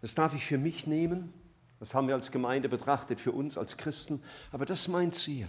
Das 0.00 0.16
darf 0.16 0.34
ich 0.34 0.44
für 0.44 0.58
mich 0.58 0.88
nehmen, 0.88 1.32
das 1.78 1.94
haben 1.94 2.08
wir 2.08 2.16
als 2.16 2.32
Gemeinde 2.32 2.68
betrachtet, 2.68 3.20
für 3.20 3.30
uns 3.30 3.56
als 3.56 3.76
Christen, 3.76 4.20
aber 4.50 4.66
das 4.66 4.80
ist 4.80 4.88
mein 4.88 5.12
Ziel. 5.12 5.46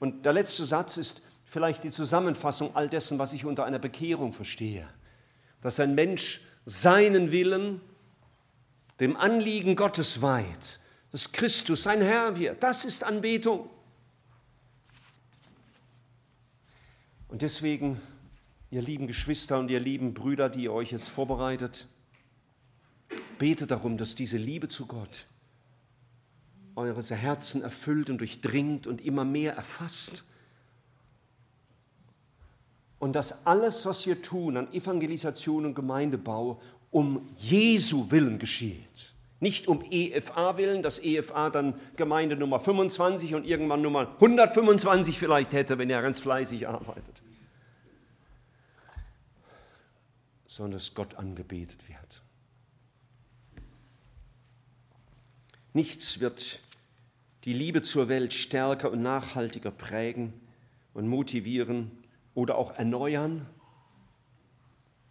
Und 0.00 0.26
der 0.26 0.34
letzte 0.34 0.66
Satz 0.66 0.98
ist 0.98 1.22
vielleicht 1.44 1.84
die 1.84 1.90
Zusammenfassung 1.90 2.74
all 2.74 2.88
dessen, 2.88 3.18
was 3.18 3.32
ich 3.32 3.44
unter 3.44 3.64
einer 3.64 3.78
Bekehrung 3.78 4.32
verstehe. 4.32 4.88
Dass 5.60 5.80
ein 5.80 5.94
Mensch 5.94 6.40
seinen 6.66 7.30
Willen 7.30 7.80
dem 9.00 9.16
Anliegen 9.16 9.76
Gottes 9.76 10.22
weiht, 10.22 10.80
dass 11.10 11.32
Christus 11.32 11.84
sein 11.84 12.00
Herr 12.00 12.36
wird. 12.38 12.62
Das 12.62 12.84
ist 12.84 13.04
Anbetung. 13.04 13.68
Und 17.28 17.42
deswegen, 17.42 18.00
ihr 18.70 18.82
lieben 18.82 19.06
Geschwister 19.06 19.58
und 19.58 19.70
ihr 19.70 19.80
lieben 19.80 20.14
Brüder, 20.14 20.48
die 20.48 20.64
ihr 20.64 20.72
euch 20.72 20.92
jetzt 20.92 21.08
vorbereitet, 21.08 21.88
betet 23.38 23.70
darum, 23.70 23.96
dass 23.96 24.14
diese 24.14 24.36
Liebe 24.36 24.68
zu 24.68 24.86
Gott 24.86 25.26
eure 26.76 27.02
Herzen 27.02 27.62
erfüllt 27.62 28.10
und 28.10 28.18
durchdringt 28.18 28.86
und 28.86 29.00
immer 29.00 29.24
mehr 29.24 29.54
erfasst. 29.54 30.24
Und 33.04 33.12
dass 33.12 33.44
alles, 33.44 33.84
was 33.84 34.06
wir 34.06 34.22
tun 34.22 34.56
an 34.56 34.72
Evangelisation 34.72 35.66
und 35.66 35.74
Gemeindebau, 35.74 36.58
um 36.90 37.28
Jesu 37.36 38.10
willen 38.10 38.38
geschieht. 38.38 39.12
Nicht 39.40 39.68
um 39.68 39.84
EFA 39.90 40.56
willen, 40.56 40.82
dass 40.82 41.00
EFA 41.00 41.50
dann 41.50 41.78
Gemeinde 41.96 42.34
Nummer 42.34 42.60
25 42.60 43.34
und 43.34 43.44
irgendwann 43.44 43.82
Nummer 43.82 44.14
125 44.14 45.18
vielleicht 45.18 45.52
hätte, 45.52 45.76
wenn 45.76 45.90
er 45.90 46.00
ganz 46.00 46.18
fleißig 46.20 46.66
arbeitet. 46.66 47.20
Sondern 50.46 50.78
dass 50.78 50.94
Gott 50.94 51.16
angebetet 51.16 51.86
wird. 51.86 52.22
Nichts 55.74 56.20
wird 56.20 56.60
die 57.44 57.52
Liebe 57.52 57.82
zur 57.82 58.08
Welt 58.08 58.32
stärker 58.32 58.90
und 58.90 59.02
nachhaltiger 59.02 59.72
prägen 59.72 60.32
und 60.94 61.06
motivieren 61.06 61.90
oder 62.34 62.56
auch 62.56 62.76
erneuern, 62.76 63.46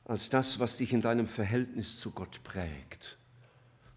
als 0.06 0.30
das, 0.30 0.60
was 0.60 0.78
dich 0.78 0.94
in 0.94 1.02
deinem 1.02 1.28
Verhältnis 1.28 1.98
zu 2.00 2.12
Gott 2.12 2.44
prägt. 2.44 3.18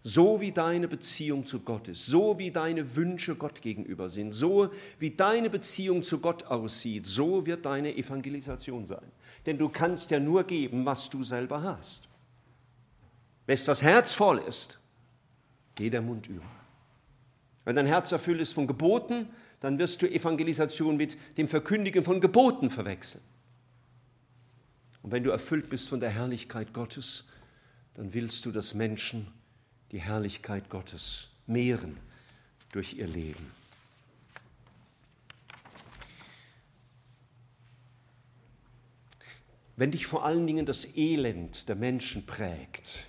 So 0.03 0.39
wie 0.39 0.53
deine 0.53 0.87
Beziehung 0.87 1.45
zu 1.45 1.59
Gott 1.59 1.89
ist, 1.89 2.05
so 2.05 2.39
wie 2.39 2.49
deine 2.49 2.95
Wünsche 2.95 3.35
Gott 3.35 3.61
gegenüber 3.61 4.07
sind, 4.07 4.31
so 4.31 4.69
wie 4.99 5.11
deine 5.11 5.49
Beziehung 5.49 6.01
zu 6.01 6.19
Gott 6.19 6.45
aussieht, 6.45 7.05
so 7.05 7.45
wird 7.45 7.65
deine 7.65 7.93
Evangelisation 7.93 8.85
sein. 8.85 9.11
Denn 9.45 9.57
du 9.57 9.67
kannst 9.67 10.09
ja 10.11 10.19
nur 10.19 10.45
geben, 10.45 10.85
was 10.85 11.09
du 11.09 11.23
selber 11.23 11.61
hast. 11.61 12.07
Wenn 13.47 13.59
das 13.65 13.81
Herz 13.81 14.13
voll 14.13 14.37
ist, 14.39 14.79
geht 15.75 15.91
der 15.91 16.01
Mund 16.01 16.27
über. 16.27 16.45
Wenn 17.65 17.75
dein 17.75 17.85
Herz 17.85 18.13
erfüllt 18.13 18.39
ist 18.39 18.53
von 18.53 18.65
Geboten, 18.65 19.27
dann 19.59 19.79
wirst 19.79 20.01
du 20.01 20.07
Evangelisation 20.09 20.97
mit 20.97 21.17
dem 21.37 21.47
Verkündigen 21.47 22.03
von 22.03 22.21
Geboten 22.21 22.69
verwechseln. 22.69 23.23
Und 25.01 25.11
wenn 25.11 25.23
du 25.23 25.31
erfüllt 25.31 25.69
bist 25.69 25.89
von 25.89 25.99
der 25.99 26.09
Herrlichkeit 26.09 26.73
Gottes, 26.73 27.25
dann 27.93 28.13
willst 28.13 28.45
du, 28.45 28.51
dass 28.51 28.73
Menschen 28.73 29.27
die 29.91 29.99
Herrlichkeit 29.99 30.69
Gottes 30.69 31.29
mehren 31.47 31.97
durch 32.71 32.95
ihr 32.95 33.07
Leben. 33.07 33.51
Wenn 39.77 39.91
dich 39.91 40.07
vor 40.07 40.25
allen 40.25 40.45
Dingen 40.47 40.65
das 40.65 40.97
Elend 40.97 41.69
der 41.69 41.75
Menschen 41.75 42.25
prägt, 42.25 43.05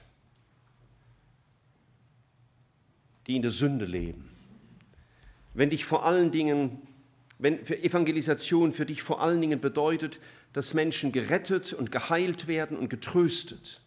die 3.26 3.36
in 3.36 3.42
der 3.42 3.50
Sünde 3.50 3.86
leben, 3.86 4.37
wenn 5.58 5.70
dich 5.70 5.84
vor 5.84 6.06
allen 6.06 6.30
Dingen, 6.30 6.80
wenn 7.40 7.64
für 7.64 7.76
Evangelisation 7.82 8.70
für 8.70 8.86
dich 8.86 9.02
vor 9.02 9.20
allen 9.20 9.40
Dingen 9.40 9.60
bedeutet, 9.60 10.20
dass 10.52 10.72
Menschen 10.72 11.10
gerettet 11.10 11.72
und 11.72 11.90
geheilt 11.90 12.46
werden 12.46 12.78
und 12.78 12.88
getröstet, 12.88 13.80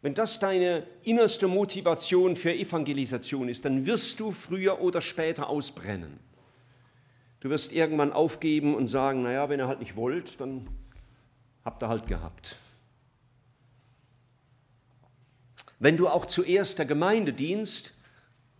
wenn 0.00 0.14
das 0.14 0.38
deine 0.40 0.86
innerste 1.02 1.46
Motivation 1.46 2.36
für 2.36 2.54
Evangelisation 2.54 3.50
ist, 3.50 3.66
dann 3.66 3.84
wirst 3.84 4.18
du 4.18 4.32
früher 4.32 4.80
oder 4.80 5.02
später 5.02 5.50
ausbrennen. 5.50 6.18
Du 7.40 7.50
wirst 7.50 7.74
irgendwann 7.74 8.10
aufgeben 8.10 8.74
und 8.74 8.86
sagen, 8.86 9.22
naja, 9.22 9.50
wenn 9.50 9.60
ihr 9.60 9.68
halt 9.68 9.80
nicht 9.80 9.94
wollt, 9.94 10.40
dann 10.40 10.68
habt 11.66 11.82
ihr 11.82 11.88
halt 11.90 12.06
gehabt. 12.06 12.56
Wenn 15.80 15.98
du 15.98 16.08
auch 16.08 16.24
zuerst 16.24 16.78
der 16.78 16.86
Gemeinde 16.86 17.34
dienst, 17.34 17.97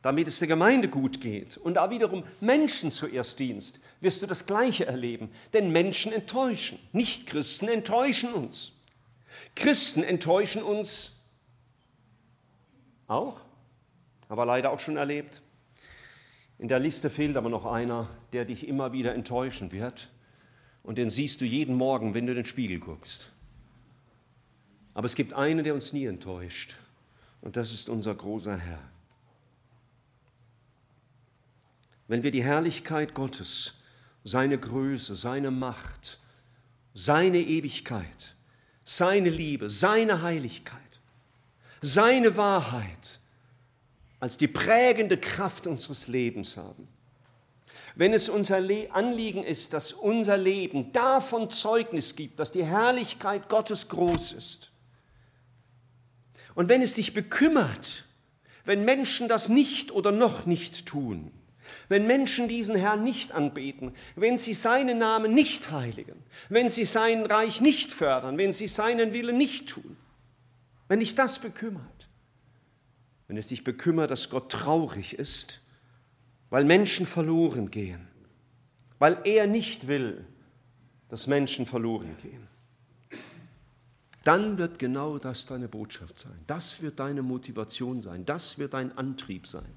damit 0.02 0.28
es 0.28 0.38
der 0.38 0.48
Gemeinde 0.48 0.88
gut 0.88 1.20
geht 1.20 1.56
und 1.56 1.74
da 1.74 1.90
wiederum 1.90 2.22
Menschen 2.40 2.90
zuerst 2.90 3.38
dienst, 3.38 3.80
wirst 4.00 4.22
du 4.22 4.26
das 4.26 4.46
Gleiche 4.46 4.86
erleben. 4.86 5.30
Denn 5.52 5.70
Menschen 5.72 6.12
enttäuschen. 6.12 6.78
Nicht-Christen 6.92 7.68
enttäuschen 7.68 8.32
uns. 8.32 8.72
Christen 9.56 10.02
enttäuschen 10.04 10.62
uns 10.62 11.16
auch, 13.08 13.40
aber 14.28 14.46
leider 14.46 14.70
auch 14.70 14.78
schon 14.78 14.96
erlebt. 14.96 15.42
In 16.58 16.68
der 16.68 16.78
Liste 16.78 17.10
fehlt 17.10 17.36
aber 17.36 17.48
noch 17.48 17.66
einer, 17.66 18.08
der 18.32 18.44
dich 18.44 18.66
immer 18.68 18.92
wieder 18.92 19.14
enttäuschen 19.14 19.72
wird. 19.72 20.10
Und 20.82 20.96
den 20.96 21.10
siehst 21.10 21.40
du 21.40 21.44
jeden 21.44 21.74
Morgen, 21.76 22.14
wenn 22.14 22.26
du 22.26 22.32
in 22.32 22.36
den 22.36 22.44
Spiegel 22.44 22.78
guckst. 22.78 23.32
Aber 24.94 25.06
es 25.06 25.14
gibt 25.14 25.32
einen, 25.32 25.64
der 25.64 25.74
uns 25.74 25.92
nie 25.92 26.06
enttäuscht. 26.06 26.76
Und 27.40 27.56
das 27.56 27.72
ist 27.72 27.88
unser 27.88 28.14
großer 28.14 28.56
Herr 28.56 28.80
wenn 32.08 32.22
wir 32.22 32.30
die 32.30 32.42
Herrlichkeit 32.42 33.14
Gottes, 33.14 33.82
seine 34.24 34.58
Größe, 34.58 35.14
seine 35.14 35.50
Macht, 35.50 36.18
seine 36.94 37.38
Ewigkeit, 37.38 38.34
seine 38.82 39.28
Liebe, 39.28 39.70
seine 39.70 40.22
Heiligkeit, 40.22 40.80
seine 41.80 42.36
Wahrheit 42.36 43.20
als 44.20 44.36
die 44.36 44.48
prägende 44.48 45.16
Kraft 45.16 45.66
unseres 45.66 46.08
Lebens 46.08 46.56
haben. 46.56 46.88
Wenn 47.94 48.12
es 48.12 48.28
unser 48.28 48.62
Anliegen 48.90 49.44
ist, 49.44 49.72
dass 49.72 49.92
unser 49.92 50.36
Leben 50.36 50.92
davon 50.92 51.50
Zeugnis 51.50 52.16
gibt, 52.16 52.40
dass 52.40 52.50
die 52.50 52.64
Herrlichkeit 52.64 53.48
Gottes 53.48 53.88
groß 53.88 54.32
ist. 54.32 54.70
Und 56.54 56.68
wenn 56.68 56.82
es 56.82 56.94
dich 56.94 57.14
bekümmert, 57.14 58.04
wenn 58.64 58.84
Menschen 58.84 59.28
das 59.28 59.48
nicht 59.48 59.92
oder 59.92 60.10
noch 60.10 60.46
nicht 60.46 60.86
tun, 60.86 61.30
wenn 61.88 62.06
Menschen 62.06 62.48
diesen 62.48 62.76
Herrn 62.76 63.02
nicht 63.02 63.32
anbeten, 63.32 63.92
wenn 64.16 64.38
sie 64.38 64.54
seinen 64.54 64.98
Namen 64.98 65.34
nicht 65.34 65.70
heiligen, 65.70 66.22
wenn 66.48 66.68
sie 66.68 66.84
sein 66.84 67.24
Reich 67.24 67.60
nicht 67.60 67.92
fördern, 67.92 68.36
wenn 68.38 68.52
sie 68.52 68.66
seinen 68.66 69.12
Willen 69.12 69.38
nicht 69.38 69.68
tun, 69.68 69.96
wenn 70.88 71.00
dich 71.00 71.14
das 71.14 71.38
bekümmert, 71.38 72.08
wenn 73.26 73.36
es 73.36 73.48
dich 73.48 73.64
bekümmert, 73.64 74.10
dass 74.10 74.30
Gott 74.30 74.50
traurig 74.50 75.14
ist, 75.18 75.60
weil 76.50 76.64
Menschen 76.64 77.06
verloren 77.06 77.70
gehen, 77.70 78.06
weil 78.98 79.18
er 79.24 79.46
nicht 79.46 79.86
will, 79.86 80.24
dass 81.08 81.26
Menschen 81.26 81.66
verloren 81.66 82.16
gehen, 82.22 82.46
dann 84.24 84.58
wird 84.58 84.78
genau 84.78 85.18
das 85.18 85.46
deine 85.46 85.68
Botschaft 85.68 86.18
sein. 86.18 86.38
Das 86.46 86.82
wird 86.82 86.98
deine 87.00 87.22
Motivation 87.22 88.02
sein. 88.02 88.26
Das 88.26 88.58
wird 88.58 88.74
dein 88.74 88.96
Antrieb 88.98 89.46
sein. 89.46 89.72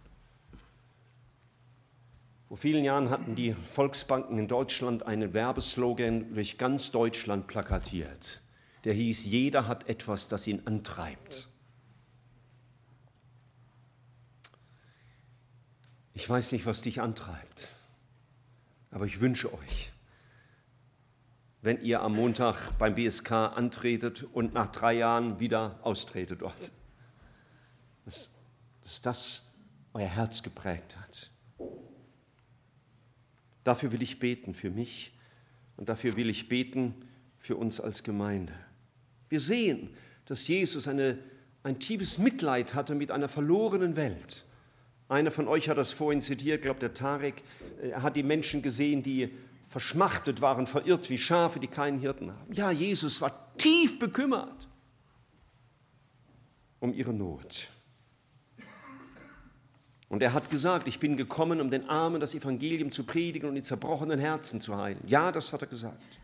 Vor 2.51 2.57
vielen 2.57 2.83
Jahren 2.83 3.09
hatten 3.09 3.33
die 3.33 3.53
Volksbanken 3.53 4.37
in 4.37 4.49
Deutschland 4.49 5.05
einen 5.05 5.33
Werbeslogan 5.33 6.33
durch 6.33 6.57
ganz 6.57 6.91
Deutschland 6.91 7.47
plakatiert. 7.47 8.41
Der 8.83 8.93
hieß, 8.93 9.23
jeder 9.23 9.69
hat 9.69 9.87
etwas, 9.87 10.27
das 10.27 10.47
ihn 10.47 10.61
antreibt. 10.65 11.47
Ich 16.13 16.29
weiß 16.29 16.51
nicht, 16.51 16.65
was 16.65 16.81
dich 16.81 16.99
antreibt, 16.99 17.69
aber 18.89 19.05
ich 19.05 19.21
wünsche 19.21 19.53
euch, 19.53 19.93
wenn 21.61 21.81
ihr 21.81 22.01
am 22.01 22.17
Montag 22.17 22.77
beim 22.77 22.95
BSK 22.95 23.31
antretet 23.31 24.23
und 24.23 24.53
nach 24.53 24.67
drei 24.67 24.91
Jahren 24.91 25.39
wieder 25.39 25.79
austretet 25.83 26.41
dort, 26.41 26.69
dass, 28.03 28.29
dass 28.83 29.01
das 29.01 29.45
euer 29.93 30.09
Herz 30.09 30.43
geprägt 30.43 30.97
hat. 30.97 31.31
Dafür 33.63 33.91
will 33.91 34.01
ich 34.01 34.19
beten 34.19 34.53
für 34.53 34.69
mich 34.69 35.13
und 35.77 35.89
dafür 35.89 36.15
will 36.15 36.29
ich 36.29 36.49
beten 36.49 36.95
für 37.37 37.55
uns 37.55 37.79
als 37.79 38.03
Gemeinde. 38.03 38.53
Wir 39.29 39.39
sehen, 39.39 39.89
dass 40.25 40.47
Jesus 40.47 40.87
eine, 40.87 41.17
ein 41.63 41.79
tiefes 41.79 42.17
Mitleid 42.17 42.73
hatte 42.73 42.95
mit 42.95 43.11
einer 43.11 43.29
verlorenen 43.29 43.95
Welt, 43.95 44.45
Einer 45.11 45.31
von 45.31 45.49
euch 45.49 45.67
hat 45.67 45.77
das 45.77 45.91
vorhin 45.91 46.21
zitiert, 46.21 46.59
ich 46.59 46.61
glaube 46.61 46.79
der 46.79 46.93
Tarek, 46.93 47.43
er 47.81 48.01
hat 48.01 48.15
die 48.15 48.23
Menschen 48.23 48.61
gesehen, 48.61 49.03
die 49.03 49.29
verschmachtet 49.67 50.39
waren, 50.41 50.67
verirrt 50.67 51.09
wie 51.09 51.17
Schafe, 51.17 51.59
die 51.59 51.67
keinen 51.67 51.99
Hirten 51.99 52.31
haben. 52.31 52.53
Ja, 52.53 52.71
Jesus 52.71 53.19
war 53.19 53.53
tief 53.57 53.99
bekümmert 53.99 54.69
um 56.79 56.93
ihre 56.93 57.13
Not. 57.13 57.69
Und 60.11 60.21
er 60.21 60.33
hat 60.33 60.49
gesagt, 60.49 60.89
ich 60.89 60.99
bin 60.99 61.15
gekommen, 61.15 61.61
um 61.61 61.69
den 61.69 61.87
Armen 61.87 62.19
das 62.19 62.35
Evangelium 62.35 62.91
zu 62.91 63.05
predigen 63.05 63.47
und 63.47 63.55
die 63.55 63.61
zerbrochenen 63.61 64.19
Herzen 64.19 64.59
zu 64.59 64.75
heilen. 64.75 64.99
Ja, 65.07 65.31
das 65.31 65.53
hat 65.53 65.61
er 65.61 65.69
gesagt. 65.69 66.19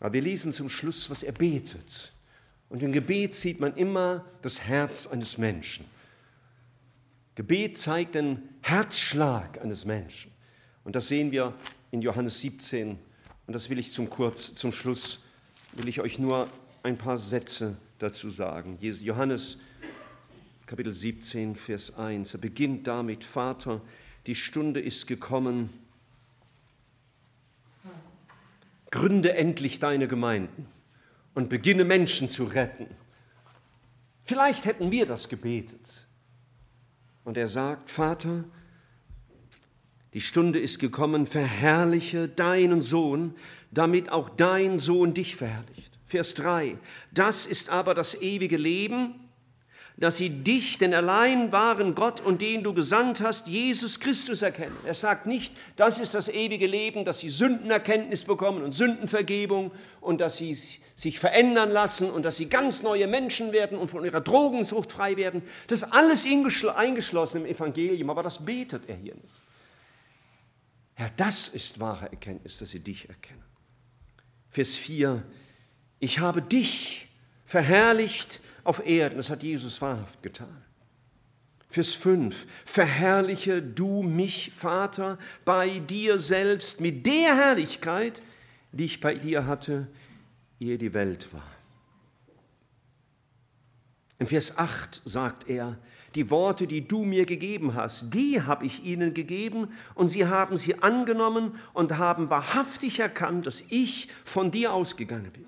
Aber 0.00 0.12
wir 0.12 0.22
lesen 0.22 0.50
zum 0.50 0.68
Schluss, 0.68 1.08
was 1.08 1.22
er 1.22 1.30
betet. 1.30 2.12
Und 2.68 2.82
im 2.82 2.90
Gebet 2.90 3.36
sieht 3.36 3.60
man 3.60 3.76
immer 3.76 4.24
das 4.42 4.62
Herz 4.62 5.06
eines 5.06 5.38
Menschen. 5.38 5.84
Gebet 7.36 7.78
zeigt 7.78 8.16
den 8.16 8.42
Herzschlag 8.62 9.62
eines 9.62 9.84
Menschen. 9.84 10.32
Und 10.82 10.96
das 10.96 11.06
sehen 11.06 11.30
wir 11.30 11.54
in 11.92 12.02
Johannes 12.02 12.40
17. 12.40 12.98
Und 13.46 13.52
das 13.54 13.70
will 13.70 13.78
ich 13.78 13.92
zum 13.92 14.10
kurz, 14.10 14.52
zum 14.56 14.72
Schluss, 14.72 15.20
will 15.74 15.86
ich 15.86 16.00
euch 16.00 16.18
nur 16.18 16.48
ein 16.82 16.98
paar 16.98 17.16
Sätze 17.16 17.76
dazu 18.00 18.30
sagen. 18.30 18.78
Johannes 18.80 19.58
Kapitel 20.66 20.92
17, 20.92 21.54
Vers 21.54 21.96
1. 21.96 22.34
Er 22.34 22.40
beginnt 22.40 22.88
damit, 22.88 23.22
Vater, 23.22 23.80
die 24.26 24.34
Stunde 24.34 24.80
ist 24.80 25.06
gekommen, 25.06 25.70
gründe 28.90 29.34
endlich 29.34 29.78
deine 29.78 30.08
Gemeinden 30.08 30.66
und 31.34 31.48
beginne 31.48 31.84
Menschen 31.84 32.28
zu 32.28 32.44
retten. 32.44 32.88
Vielleicht 34.24 34.64
hätten 34.64 34.90
wir 34.90 35.06
das 35.06 35.28
gebetet. 35.28 36.04
Und 37.22 37.36
er 37.36 37.46
sagt, 37.46 37.88
Vater, 37.88 38.42
die 40.14 40.20
Stunde 40.20 40.58
ist 40.58 40.80
gekommen, 40.80 41.26
verherrliche 41.26 42.28
deinen 42.28 42.82
Sohn, 42.82 43.36
damit 43.70 44.10
auch 44.10 44.28
dein 44.30 44.80
Sohn 44.80 45.14
dich 45.14 45.36
verherrlicht. 45.36 45.96
Vers 46.06 46.34
3, 46.34 46.76
das 47.12 47.46
ist 47.46 47.70
aber 47.70 47.94
das 47.94 48.20
ewige 48.20 48.56
Leben, 48.56 49.25
dass 49.98 50.18
sie 50.18 50.28
dich, 50.28 50.76
den 50.76 50.92
allein 50.92 51.52
wahren 51.52 51.94
Gott 51.94 52.20
und 52.20 52.42
den 52.42 52.62
du 52.62 52.74
gesandt 52.74 53.22
hast, 53.22 53.46
Jesus 53.46 53.98
Christus 53.98 54.42
erkennen. 54.42 54.76
Er 54.84 54.92
sagt 54.92 55.24
nicht, 55.24 55.54
das 55.76 55.98
ist 55.98 56.12
das 56.12 56.28
ewige 56.28 56.66
Leben, 56.66 57.06
dass 57.06 57.20
sie 57.20 57.30
Sündenerkenntnis 57.30 58.24
bekommen 58.24 58.62
und 58.62 58.72
Sündenvergebung 58.72 59.70
und 60.02 60.20
dass 60.20 60.36
sie 60.36 60.54
sich 60.54 61.18
verändern 61.18 61.70
lassen 61.70 62.10
und 62.10 62.24
dass 62.24 62.36
sie 62.36 62.50
ganz 62.50 62.82
neue 62.82 63.06
Menschen 63.06 63.52
werden 63.52 63.78
und 63.78 63.88
von 63.88 64.04
ihrer 64.04 64.20
Drogensucht 64.20 64.92
frei 64.92 65.16
werden. 65.16 65.42
Das 65.66 65.82
ist 65.82 65.92
alles 65.92 66.26
eingeschlossen 66.26 67.44
im 67.44 67.50
Evangelium, 67.50 68.10
aber 68.10 68.22
das 68.22 68.44
betet 68.44 68.82
er 68.88 68.96
hier 68.96 69.14
nicht. 69.14 69.34
Herr, 70.92 71.10
das 71.16 71.48
ist 71.48 71.80
wahre 71.80 72.10
Erkenntnis, 72.10 72.58
dass 72.58 72.70
sie 72.70 72.80
dich 72.80 73.08
erkennen. 73.08 73.44
Vers 74.50 74.76
4, 74.76 75.22
ich 76.00 76.18
habe 76.18 76.42
dich 76.42 77.08
verherrlicht 77.46 78.40
auf 78.66 78.86
Erden. 78.86 79.16
Das 79.16 79.30
hat 79.30 79.42
Jesus 79.42 79.80
wahrhaft 79.80 80.22
getan. 80.22 80.62
Vers 81.68 81.92
5. 81.94 82.46
Verherrliche 82.64 83.62
du 83.62 84.02
mich, 84.02 84.50
Vater, 84.52 85.18
bei 85.44 85.80
dir 85.80 86.18
selbst 86.18 86.80
mit 86.80 87.04
der 87.04 87.36
Herrlichkeit, 87.36 88.22
die 88.72 88.84
ich 88.84 89.00
bei 89.00 89.14
dir 89.14 89.46
hatte, 89.46 89.88
ehe 90.60 90.78
die 90.78 90.94
Welt 90.94 91.32
war. 91.32 91.42
Im 94.18 94.26
Vers 94.26 94.56
8 94.56 95.02
sagt 95.04 95.48
er, 95.48 95.78
die 96.14 96.30
Worte, 96.30 96.66
die 96.66 96.88
du 96.88 97.04
mir 97.04 97.26
gegeben 97.26 97.74
hast, 97.74 98.14
die 98.14 98.40
habe 98.40 98.64
ich 98.64 98.82
ihnen 98.82 99.12
gegeben 99.12 99.68
und 99.94 100.08
sie 100.08 100.26
haben 100.26 100.56
sie 100.56 100.82
angenommen 100.82 101.54
und 101.74 101.98
haben 101.98 102.30
wahrhaftig 102.30 103.00
erkannt, 103.00 103.46
dass 103.46 103.64
ich 103.68 104.08
von 104.24 104.50
dir 104.50 104.72
ausgegangen 104.72 105.30
bin. 105.30 105.44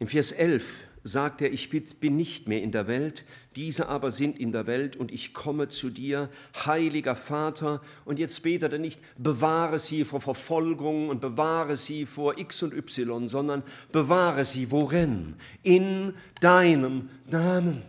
Im 0.00 0.08
Vers 0.08 0.32
11 0.32 0.84
sagt 1.04 1.42
er, 1.42 1.52
ich 1.52 1.68
bin 1.68 2.16
nicht 2.16 2.48
mehr 2.48 2.62
in 2.62 2.72
der 2.72 2.86
Welt, 2.86 3.26
diese 3.54 3.88
aber 3.88 4.10
sind 4.10 4.38
in 4.38 4.50
der 4.50 4.66
Welt 4.66 4.96
und 4.96 5.12
ich 5.12 5.34
komme 5.34 5.68
zu 5.68 5.90
dir, 5.90 6.30
heiliger 6.64 7.14
Vater. 7.14 7.82
Und 8.06 8.18
jetzt 8.18 8.42
betet 8.42 8.72
er 8.72 8.78
nicht, 8.78 8.98
bewahre 9.18 9.78
sie 9.78 10.06
vor 10.06 10.22
Verfolgung 10.22 11.10
und 11.10 11.20
bewahre 11.20 11.76
sie 11.76 12.06
vor 12.06 12.38
X 12.38 12.62
und 12.62 12.72
Y, 12.72 13.28
sondern 13.28 13.62
bewahre 13.92 14.46
sie 14.46 14.70
worin? 14.70 15.34
In 15.62 16.14
deinem 16.40 17.10
Namen. 17.30 17.82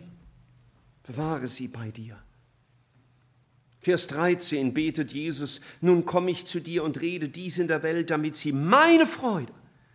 Bewahre 1.04 1.48
sie 1.48 1.68
bei 1.68 1.90
dir. 1.90 2.18
Vers 3.80 4.06
13 4.08 4.74
betet 4.74 5.12
Jesus, 5.12 5.62
nun 5.80 6.04
komme 6.04 6.30
ich 6.30 6.44
zu 6.44 6.60
dir 6.60 6.84
und 6.84 7.00
rede 7.00 7.30
dies 7.30 7.58
in 7.58 7.68
der 7.68 7.82
Welt, 7.82 8.10
damit 8.10 8.36
sie 8.36 8.52
meine 8.52 9.06
Freude 9.06 9.52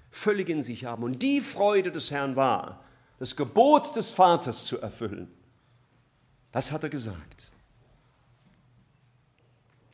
völlig 0.10 0.50
in 0.50 0.62
sich 0.62 0.86
haben. 0.86 1.04
Und 1.04 1.22
die 1.22 1.42
Freude 1.42 1.92
des 1.92 2.12
Herrn 2.12 2.36
war, 2.36 2.84
das 3.20 3.36
Gebot 3.36 3.96
des 3.96 4.12
Vaters 4.12 4.66
zu 4.66 4.80
erfüllen. 4.80 5.28
Das 6.52 6.72
hat 6.72 6.84
er 6.84 6.90
gesagt. 6.90 7.52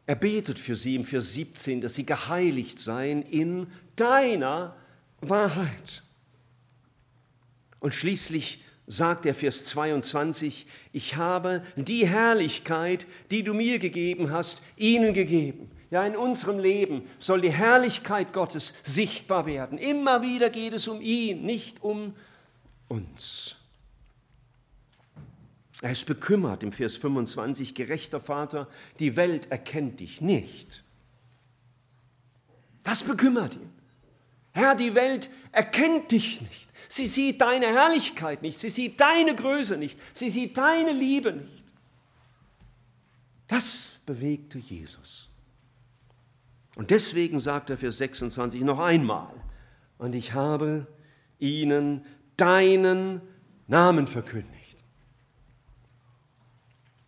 Er 0.06 0.16
betet 0.16 0.60
für 0.60 0.76
sie 0.76 0.96
im 0.96 1.06
Vers 1.06 1.34
17, 1.34 1.82
dass 1.82 1.96
sie 1.96 2.06
geheiligt 2.06 2.80
seien 2.80 3.22
in 3.24 3.68
deiner 3.96 4.76
Wahrheit. 5.22 6.04
Und 7.80 7.94
schließlich 7.94 8.63
sagt 8.88 9.26
der 9.26 9.34
Vers 9.34 9.64
22, 9.66 10.68
ich 10.92 11.16
habe 11.16 11.64
die 11.76 12.08
Herrlichkeit, 12.08 13.08
die 13.32 13.44
du 13.44 13.54
mir 13.54 13.80
gegeben 13.80 14.32
hast, 14.32 14.62
ihnen 14.76 15.14
gegeben. 15.14 15.72
Ja, 15.90 16.06
in 16.06 16.16
unserem 16.16 16.60
Leben 16.60 17.04
soll 17.20 17.42
die 17.42 17.52
Herrlichkeit 17.52 18.34
Gottes 18.34 18.74
sichtbar 18.84 19.46
werden. 19.46 19.78
Immer 19.78 20.22
wieder 20.22 20.50
geht 20.50 20.74
es 20.74 20.88
um 20.88 21.00
ihn, 21.02 21.46
nicht 21.46 21.84
um 21.84 22.16
uns. 22.88 23.58
Er 25.82 25.92
ist 25.92 26.06
bekümmert 26.06 26.64
im 26.64 26.72
Vers 26.72 26.98
25, 26.98 27.76
gerechter 27.76 28.20
Vater, 28.20 28.68
die 29.00 29.16
Welt 29.16 29.52
erkennt 29.52 30.00
dich 30.00 30.22
nicht. 30.22 30.84
Das 32.84 33.04
bekümmert 33.04 33.56
ihn. 33.56 33.83
Herr, 34.54 34.76
die 34.76 34.94
Welt 34.94 35.30
erkennt 35.52 36.12
dich 36.12 36.42
nicht. 36.42 36.70
Sie 36.88 37.08
sieht 37.08 37.42
deine 37.42 37.66
Herrlichkeit 37.66 38.44
nicht. 38.44 38.60
Sie 38.60 38.70
sieht 38.70 39.02
deine 39.02 39.36
Größe 39.36 39.78
nicht. 39.78 40.00
Sie 40.14 40.30
sieht 40.30 40.58
deine 40.58 40.92
Liebe 40.92 41.34
nicht. 41.34 41.64
Das 43.48 43.98
bewegte 44.06 44.60
Jesus. 44.60 45.30
Und 46.76 46.92
deswegen 46.92 47.40
sagt 47.40 47.72
er 47.72 47.78
für 47.78 47.92
26 47.92 48.62
noch 48.62 48.80
einmal, 48.80 49.34
und 49.98 50.14
ich 50.16 50.34
habe 50.34 50.88
ihnen 51.40 52.06
deinen 52.36 53.22
Namen 53.68 54.06
verkündigt. 54.06 54.84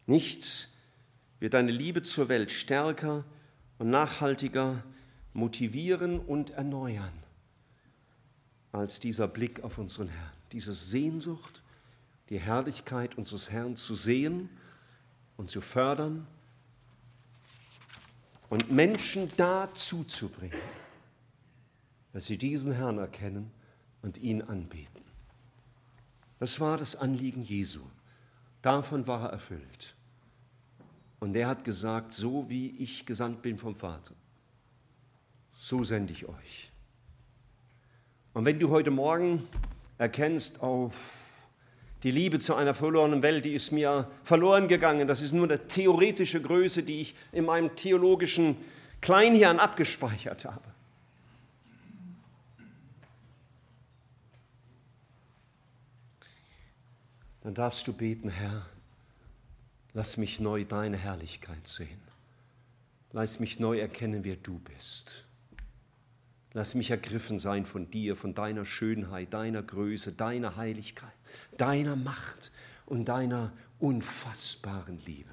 Nichts 0.05 0.69
wird 1.39 1.53
deine 1.53 1.71
Liebe 1.71 2.03
zur 2.03 2.29
Welt 2.29 2.51
stärker 2.51 3.23
und 3.79 3.89
nachhaltiger 3.89 4.83
motivieren 5.33 6.19
und 6.19 6.51
erneuern 6.51 7.24
als 8.75 8.99
dieser 8.99 9.27
Blick 9.27 9.63
auf 9.63 9.77
unseren 9.77 10.09
Herrn, 10.09 10.33
diese 10.51 10.73
Sehnsucht, 10.73 11.63
die 12.29 12.39
Herrlichkeit 12.39 13.17
unseres 13.17 13.51
Herrn 13.51 13.77
zu 13.77 13.95
sehen 13.95 14.49
und 15.37 15.49
zu 15.49 15.61
fördern 15.61 16.27
und 18.49 18.71
Menschen 18.71 19.31
dazu 19.37 20.03
zu 20.03 20.29
bringen, 20.29 20.59
dass 22.11 22.25
sie 22.25 22.37
diesen 22.37 22.73
Herrn 22.73 22.97
erkennen 22.97 23.49
und 24.01 24.17
ihn 24.17 24.41
anbeten. 24.41 25.03
Das 26.39 26.59
war 26.59 26.77
das 26.77 26.95
Anliegen 26.95 27.43
Jesu. 27.43 27.81
Davon 28.61 29.07
war 29.07 29.23
er 29.23 29.29
erfüllt. 29.29 29.95
Und 31.19 31.35
er 31.35 31.47
hat 31.47 31.63
gesagt, 31.63 32.11
so 32.11 32.49
wie 32.49 32.71
ich 32.77 33.05
gesandt 33.05 33.41
bin 33.41 33.57
vom 33.57 33.73
Vater, 33.73 34.13
so 35.53 35.83
sende 35.83 36.11
ich 36.11 36.25
euch. 36.25 36.71
Und 38.35 38.43
wenn 38.43 38.59
du 38.59 38.69
heute 38.69 38.91
Morgen 38.91 39.47
erkennst, 39.97 40.61
oh, 40.61 40.91
die 42.03 42.11
Liebe 42.11 42.37
zu 42.37 42.53
einer 42.53 42.73
verlorenen 42.73 43.23
Welt, 43.23 43.45
die 43.45 43.53
ist 43.53 43.71
mir 43.71 44.11
verloren 44.25 44.67
gegangen. 44.67 45.07
Das 45.07 45.21
ist 45.21 45.31
nur 45.31 45.45
eine 45.45 45.67
theoretische 45.67 46.41
Größe, 46.41 46.83
die 46.83 46.99
ich 46.99 47.15
in 47.31 47.45
meinem 47.45 47.73
theologischen 47.77 48.57
Kleinhirn 48.99 49.57
abgespeichert 49.57 50.43
habe. 50.43 50.65
Dann 57.41 57.53
darfst 57.53 57.87
du 57.87 57.93
beten, 57.93 58.27
Herr, 58.27 58.65
lass 59.93 60.17
mich 60.17 60.41
neu 60.41 60.65
deine 60.65 60.97
Herrlichkeit 60.97 61.65
sehen. 61.65 62.01
Lass 63.13 63.39
mich 63.39 63.61
neu 63.61 63.79
erkennen, 63.79 64.25
wer 64.25 64.35
du 64.35 64.59
bist. 64.59 65.24
Lass 66.55 66.73
mich 66.73 66.89
ergriffen 66.89 67.37
sein 67.37 67.65
von 67.65 67.91
dir, 67.91 68.15
von 68.15 68.33
deiner 68.33 68.63
Schönheit, 68.63 69.33
deiner 69.33 69.61
Größe, 69.61 70.13
deiner 70.13 70.55
Heiligkeit, 70.55 71.11
deiner 71.57 71.97
Macht 71.97 72.49
und 72.85 73.09
deiner 73.09 73.51
unfassbaren 73.77 74.97
Liebe. 75.05 75.31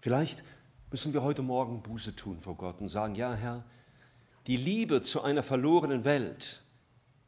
Vielleicht 0.00 0.42
müssen 0.90 1.12
wir 1.12 1.22
heute 1.22 1.42
Morgen 1.42 1.82
Buße 1.82 2.16
tun 2.16 2.40
vor 2.40 2.56
Gott 2.56 2.80
und 2.80 2.88
sagen, 2.88 3.16
ja 3.16 3.34
Herr, 3.34 3.66
die 4.46 4.56
Liebe 4.56 5.02
zu 5.02 5.22
einer 5.22 5.42
verlorenen 5.42 6.06
Welt 6.06 6.62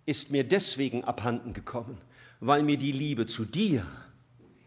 ist 0.07 0.31
mir 0.31 0.43
deswegen 0.49 1.05
abhanden 1.05 1.53
gekommen, 1.53 1.99
weil 2.41 2.63
mir 2.63 2.79
die 2.79 2.93
Liebe 2.93 3.27
zu 3.27 3.45
dir 3.45 3.87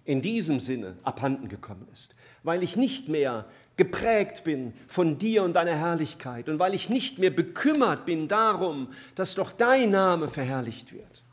in 0.05 0.21
diesem 0.21 0.59
Sinne 0.59 0.97
abhanden 1.01 1.49
gekommen 1.49 1.87
ist, 1.91 2.15
weil 2.43 2.61
ich 2.61 2.77
nicht 2.77 3.09
mehr 3.09 3.47
geprägt 3.77 4.43
bin 4.43 4.73
von 4.87 5.19
dir 5.19 5.43
und 5.43 5.53
deiner 5.53 5.75
Herrlichkeit 5.75 6.49
und 6.49 6.59
weil 6.59 6.73
ich 6.73 6.89
nicht 6.89 7.19
mehr 7.19 7.29
bekümmert 7.29 8.05
bin 8.05 8.27
darum, 8.27 8.89
dass 9.15 9.35
doch 9.35 9.51
dein 9.51 9.91
Name 9.91 10.27
verherrlicht 10.27 10.91
wird. 10.91 11.23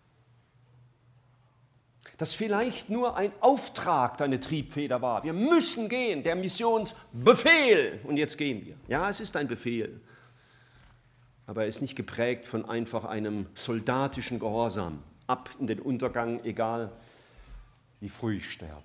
Dass 2.19 2.35
vielleicht 2.35 2.91
nur 2.91 3.17
ein 3.17 3.33
Auftrag 3.41 4.19
deine 4.19 4.39
Triebfeder 4.39 5.03
war. 5.03 5.25
Wir 5.25 5.33
müssen 5.33 5.89
gehen, 5.89 6.23
der 6.23 6.37
Missionsbefehl. 6.37 8.01
Und 8.05 8.19
jetzt 8.19 8.39
gehen 8.39 8.65
wir. 8.65 8.77
Ja, 8.87 9.09
es 9.09 9.19
ist 9.19 9.37
ein 9.37 9.49
Befehl. 9.49 10.01
Aber 11.47 11.63
er 11.63 11.69
ist 11.69 11.81
nicht 11.81 11.97
geprägt 11.97 12.47
von 12.47 12.69
einfach 12.69 13.05
einem 13.05 13.47
soldatischen 13.55 14.39
Gehorsam. 14.39 15.03
Ab 15.27 15.51
in 15.59 15.67
den 15.67 15.81
Untergang, 15.81 16.45
egal 16.45 16.93
wie 18.01 18.09
früh 18.09 18.37
ich 18.37 18.51
sterbe. 18.53 18.83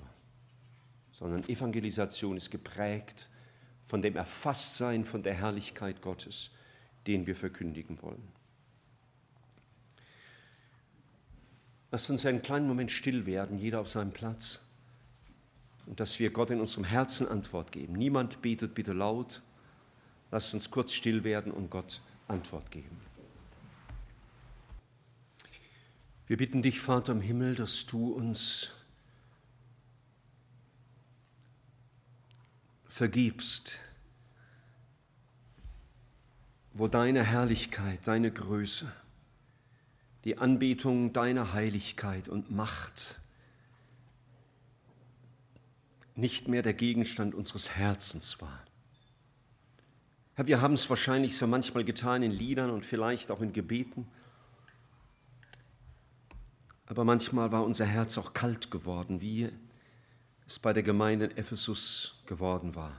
Sondern 1.12 1.48
Evangelisation 1.48 2.36
ist 2.36 2.50
geprägt 2.50 3.30
von 3.90 4.04
dem 4.04 4.16
Erfasstsein 4.16 5.04
von 5.04 5.24
der 5.24 5.34
Herrlichkeit 5.34 6.04
Gottes, 6.04 6.52
den 7.08 7.26
wir 7.26 7.36
verkündigen 7.36 8.00
wollen. 8.04 8.22
Lasst 11.90 12.12
uns 12.12 12.24
einen 12.28 12.44
kleinen 12.44 12.68
Moment 12.68 12.92
still 12.92 13.26
werden, 13.26 13.58
jeder 13.58 13.80
auf 13.80 13.90
seinem 13.90 14.12
Platz, 14.12 14.64
und 15.88 16.00
dass 16.00 16.20
wir 16.20 16.30
Gott 16.30 16.52
in 16.52 16.62
unserem 16.62 16.84
Herzen 16.84 17.28
Antwort 17.28 17.72
geben. 17.72 17.94
Niemand 17.94 18.44
betet 18.44 18.76
bitte 18.76 18.94
laut. 18.94 19.42
Lasst 20.30 20.54
uns 20.54 20.70
kurz 20.70 20.94
still 20.94 21.24
werden 21.24 21.52
und 21.52 21.72
Gott 21.72 22.00
Antwort 22.28 22.70
geben. 22.70 22.96
Wir 26.28 26.38
bitten 26.38 26.62
dich, 26.62 26.80
Vater 26.80 27.14
im 27.14 27.22
Himmel, 27.22 27.56
dass 27.56 27.88
du 27.88 28.14
uns 28.14 28.76
vergibst, 33.00 33.80
wo 36.74 36.90
deine 36.90 37.24
Herrlichkeit, 37.24 38.02
deine 38.04 38.30
Größe, 38.30 38.92
die 40.26 40.38
Anbetung 40.38 41.14
deiner 41.14 41.54
Heiligkeit 41.54 42.28
und 42.28 42.52
Macht 42.52 43.22
nicht 46.16 46.50
mehr 46.50 46.62
der 46.62 46.74
Gegenstand 46.74 47.36
unseres 47.36 47.70
Herzens 47.78 48.42
war. 48.42 48.66
Herr, 50.34 50.48
wir 50.48 50.60
haben 50.60 50.74
es 50.74 50.90
wahrscheinlich 50.90 51.38
so 51.38 51.48
manchmal 51.48 51.86
getan 51.86 52.22
in 52.22 52.32
Liedern 52.32 52.70
und 52.70 52.84
vielleicht 52.84 53.32
auch 53.32 53.40
in 53.40 53.54
Gebeten, 53.54 54.10
aber 56.86 57.06
manchmal 57.06 57.50
war 57.54 57.64
unser 57.64 57.86
Herz 57.86 58.18
auch 58.18 58.34
kalt 58.34 58.72
geworden, 58.72 59.22
wie 59.22 59.50
es 60.50 60.58
bei 60.58 60.74
der 60.74 60.82
Gemeinde 60.82 61.26
in 61.26 61.38
Ephesus 61.38 62.24
geworden 62.26 62.74
war. 62.74 62.98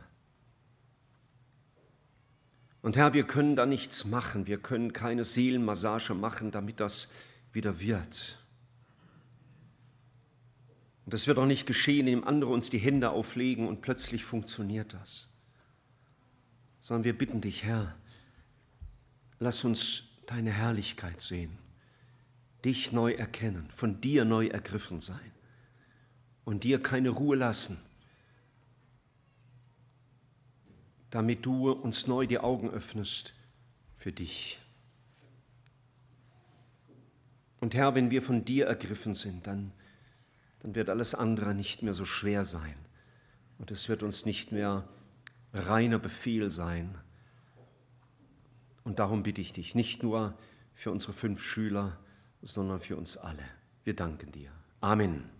Und 2.80 2.96
Herr, 2.96 3.12
wir 3.12 3.24
können 3.24 3.56
da 3.56 3.66
nichts 3.66 4.04
machen, 4.04 4.46
wir 4.46 4.58
können 4.58 4.92
keine 4.92 5.24
Seelenmassage 5.24 6.14
machen, 6.14 6.52
damit 6.52 6.78
das 6.78 7.08
wieder 7.52 7.80
wird. 7.80 8.38
Und 11.04 11.12
das 11.12 11.26
wird 11.26 11.38
auch 11.38 11.46
nicht 11.46 11.66
geschehen, 11.66 12.06
indem 12.06 12.24
andere 12.24 12.52
uns 12.52 12.70
die 12.70 12.78
Hände 12.78 13.10
auflegen 13.10 13.66
und 13.66 13.80
plötzlich 13.80 14.24
funktioniert 14.24 14.94
das. 14.94 15.28
Sondern 16.78 17.02
wir 17.02 17.18
bitten 17.18 17.40
dich, 17.40 17.64
Herr, 17.64 17.96
lass 19.40 19.64
uns 19.64 20.04
deine 20.26 20.52
Herrlichkeit 20.52 21.20
sehen, 21.20 21.58
dich 22.64 22.92
neu 22.92 23.12
erkennen, 23.12 23.68
von 23.70 24.00
dir 24.00 24.24
neu 24.24 24.46
ergriffen 24.46 25.00
sein 25.00 25.32
und 26.44 26.64
dir 26.64 26.82
keine 26.82 27.10
Ruhe 27.10 27.36
lassen, 27.36 27.78
damit 31.10 31.44
du 31.44 31.70
uns 31.70 32.06
neu 32.06 32.26
die 32.26 32.38
Augen 32.38 32.70
öffnest 32.70 33.34
für 33.94 34.12
dich. 34.12 34.60
Und 37.60 37.74
Herr, 37.74 37.94
wenn 37.94 38.10
wir 38.10 38.22
von 38.22 38.44
dir 38.44 38.66
ergriffen 38.66 39.14
sind, 39.14 39.46
dann, 39.46 39.72
dann 40.60 40.74
wird 40.74 40.88
alles 40.88 41.14
andere 41.14 41.54
nicht 41.54 41.82
mehr 41.82 41.92
so 41.92 42.04
schwer 42.04 42.44
sein. 42.44 42.74
Und 43.58 43.70
es 43.70 43.88
wird 43.88 44.02
uns 44.02 44.24
nicht 44.24 44.52
mehr 44.52 44.88
reiner 45.52 45.98
Befehl 45.98 46.50
sein. 46.50 46.96
Und 48.84 48.98
darum 48.98 49.22
bitte 49.22 49.42
ich 49.42 49.52
dich, 49.52 49.74
nicht 49.74 50.02
nur 50.02 50.34
für 50.72 50.90
unsere 50.90 51.12
fünf 51.12 51.42
Schüler, 51.42 51.98
sondern 52.40 52.80
für 52.80 52.96
uns 52.96 53.18
alle. 53.18 53.44
Wir 53.84 53.94
danken 53.94 54.32
dir. 54.32 54.50
Amen. 54.80 55.39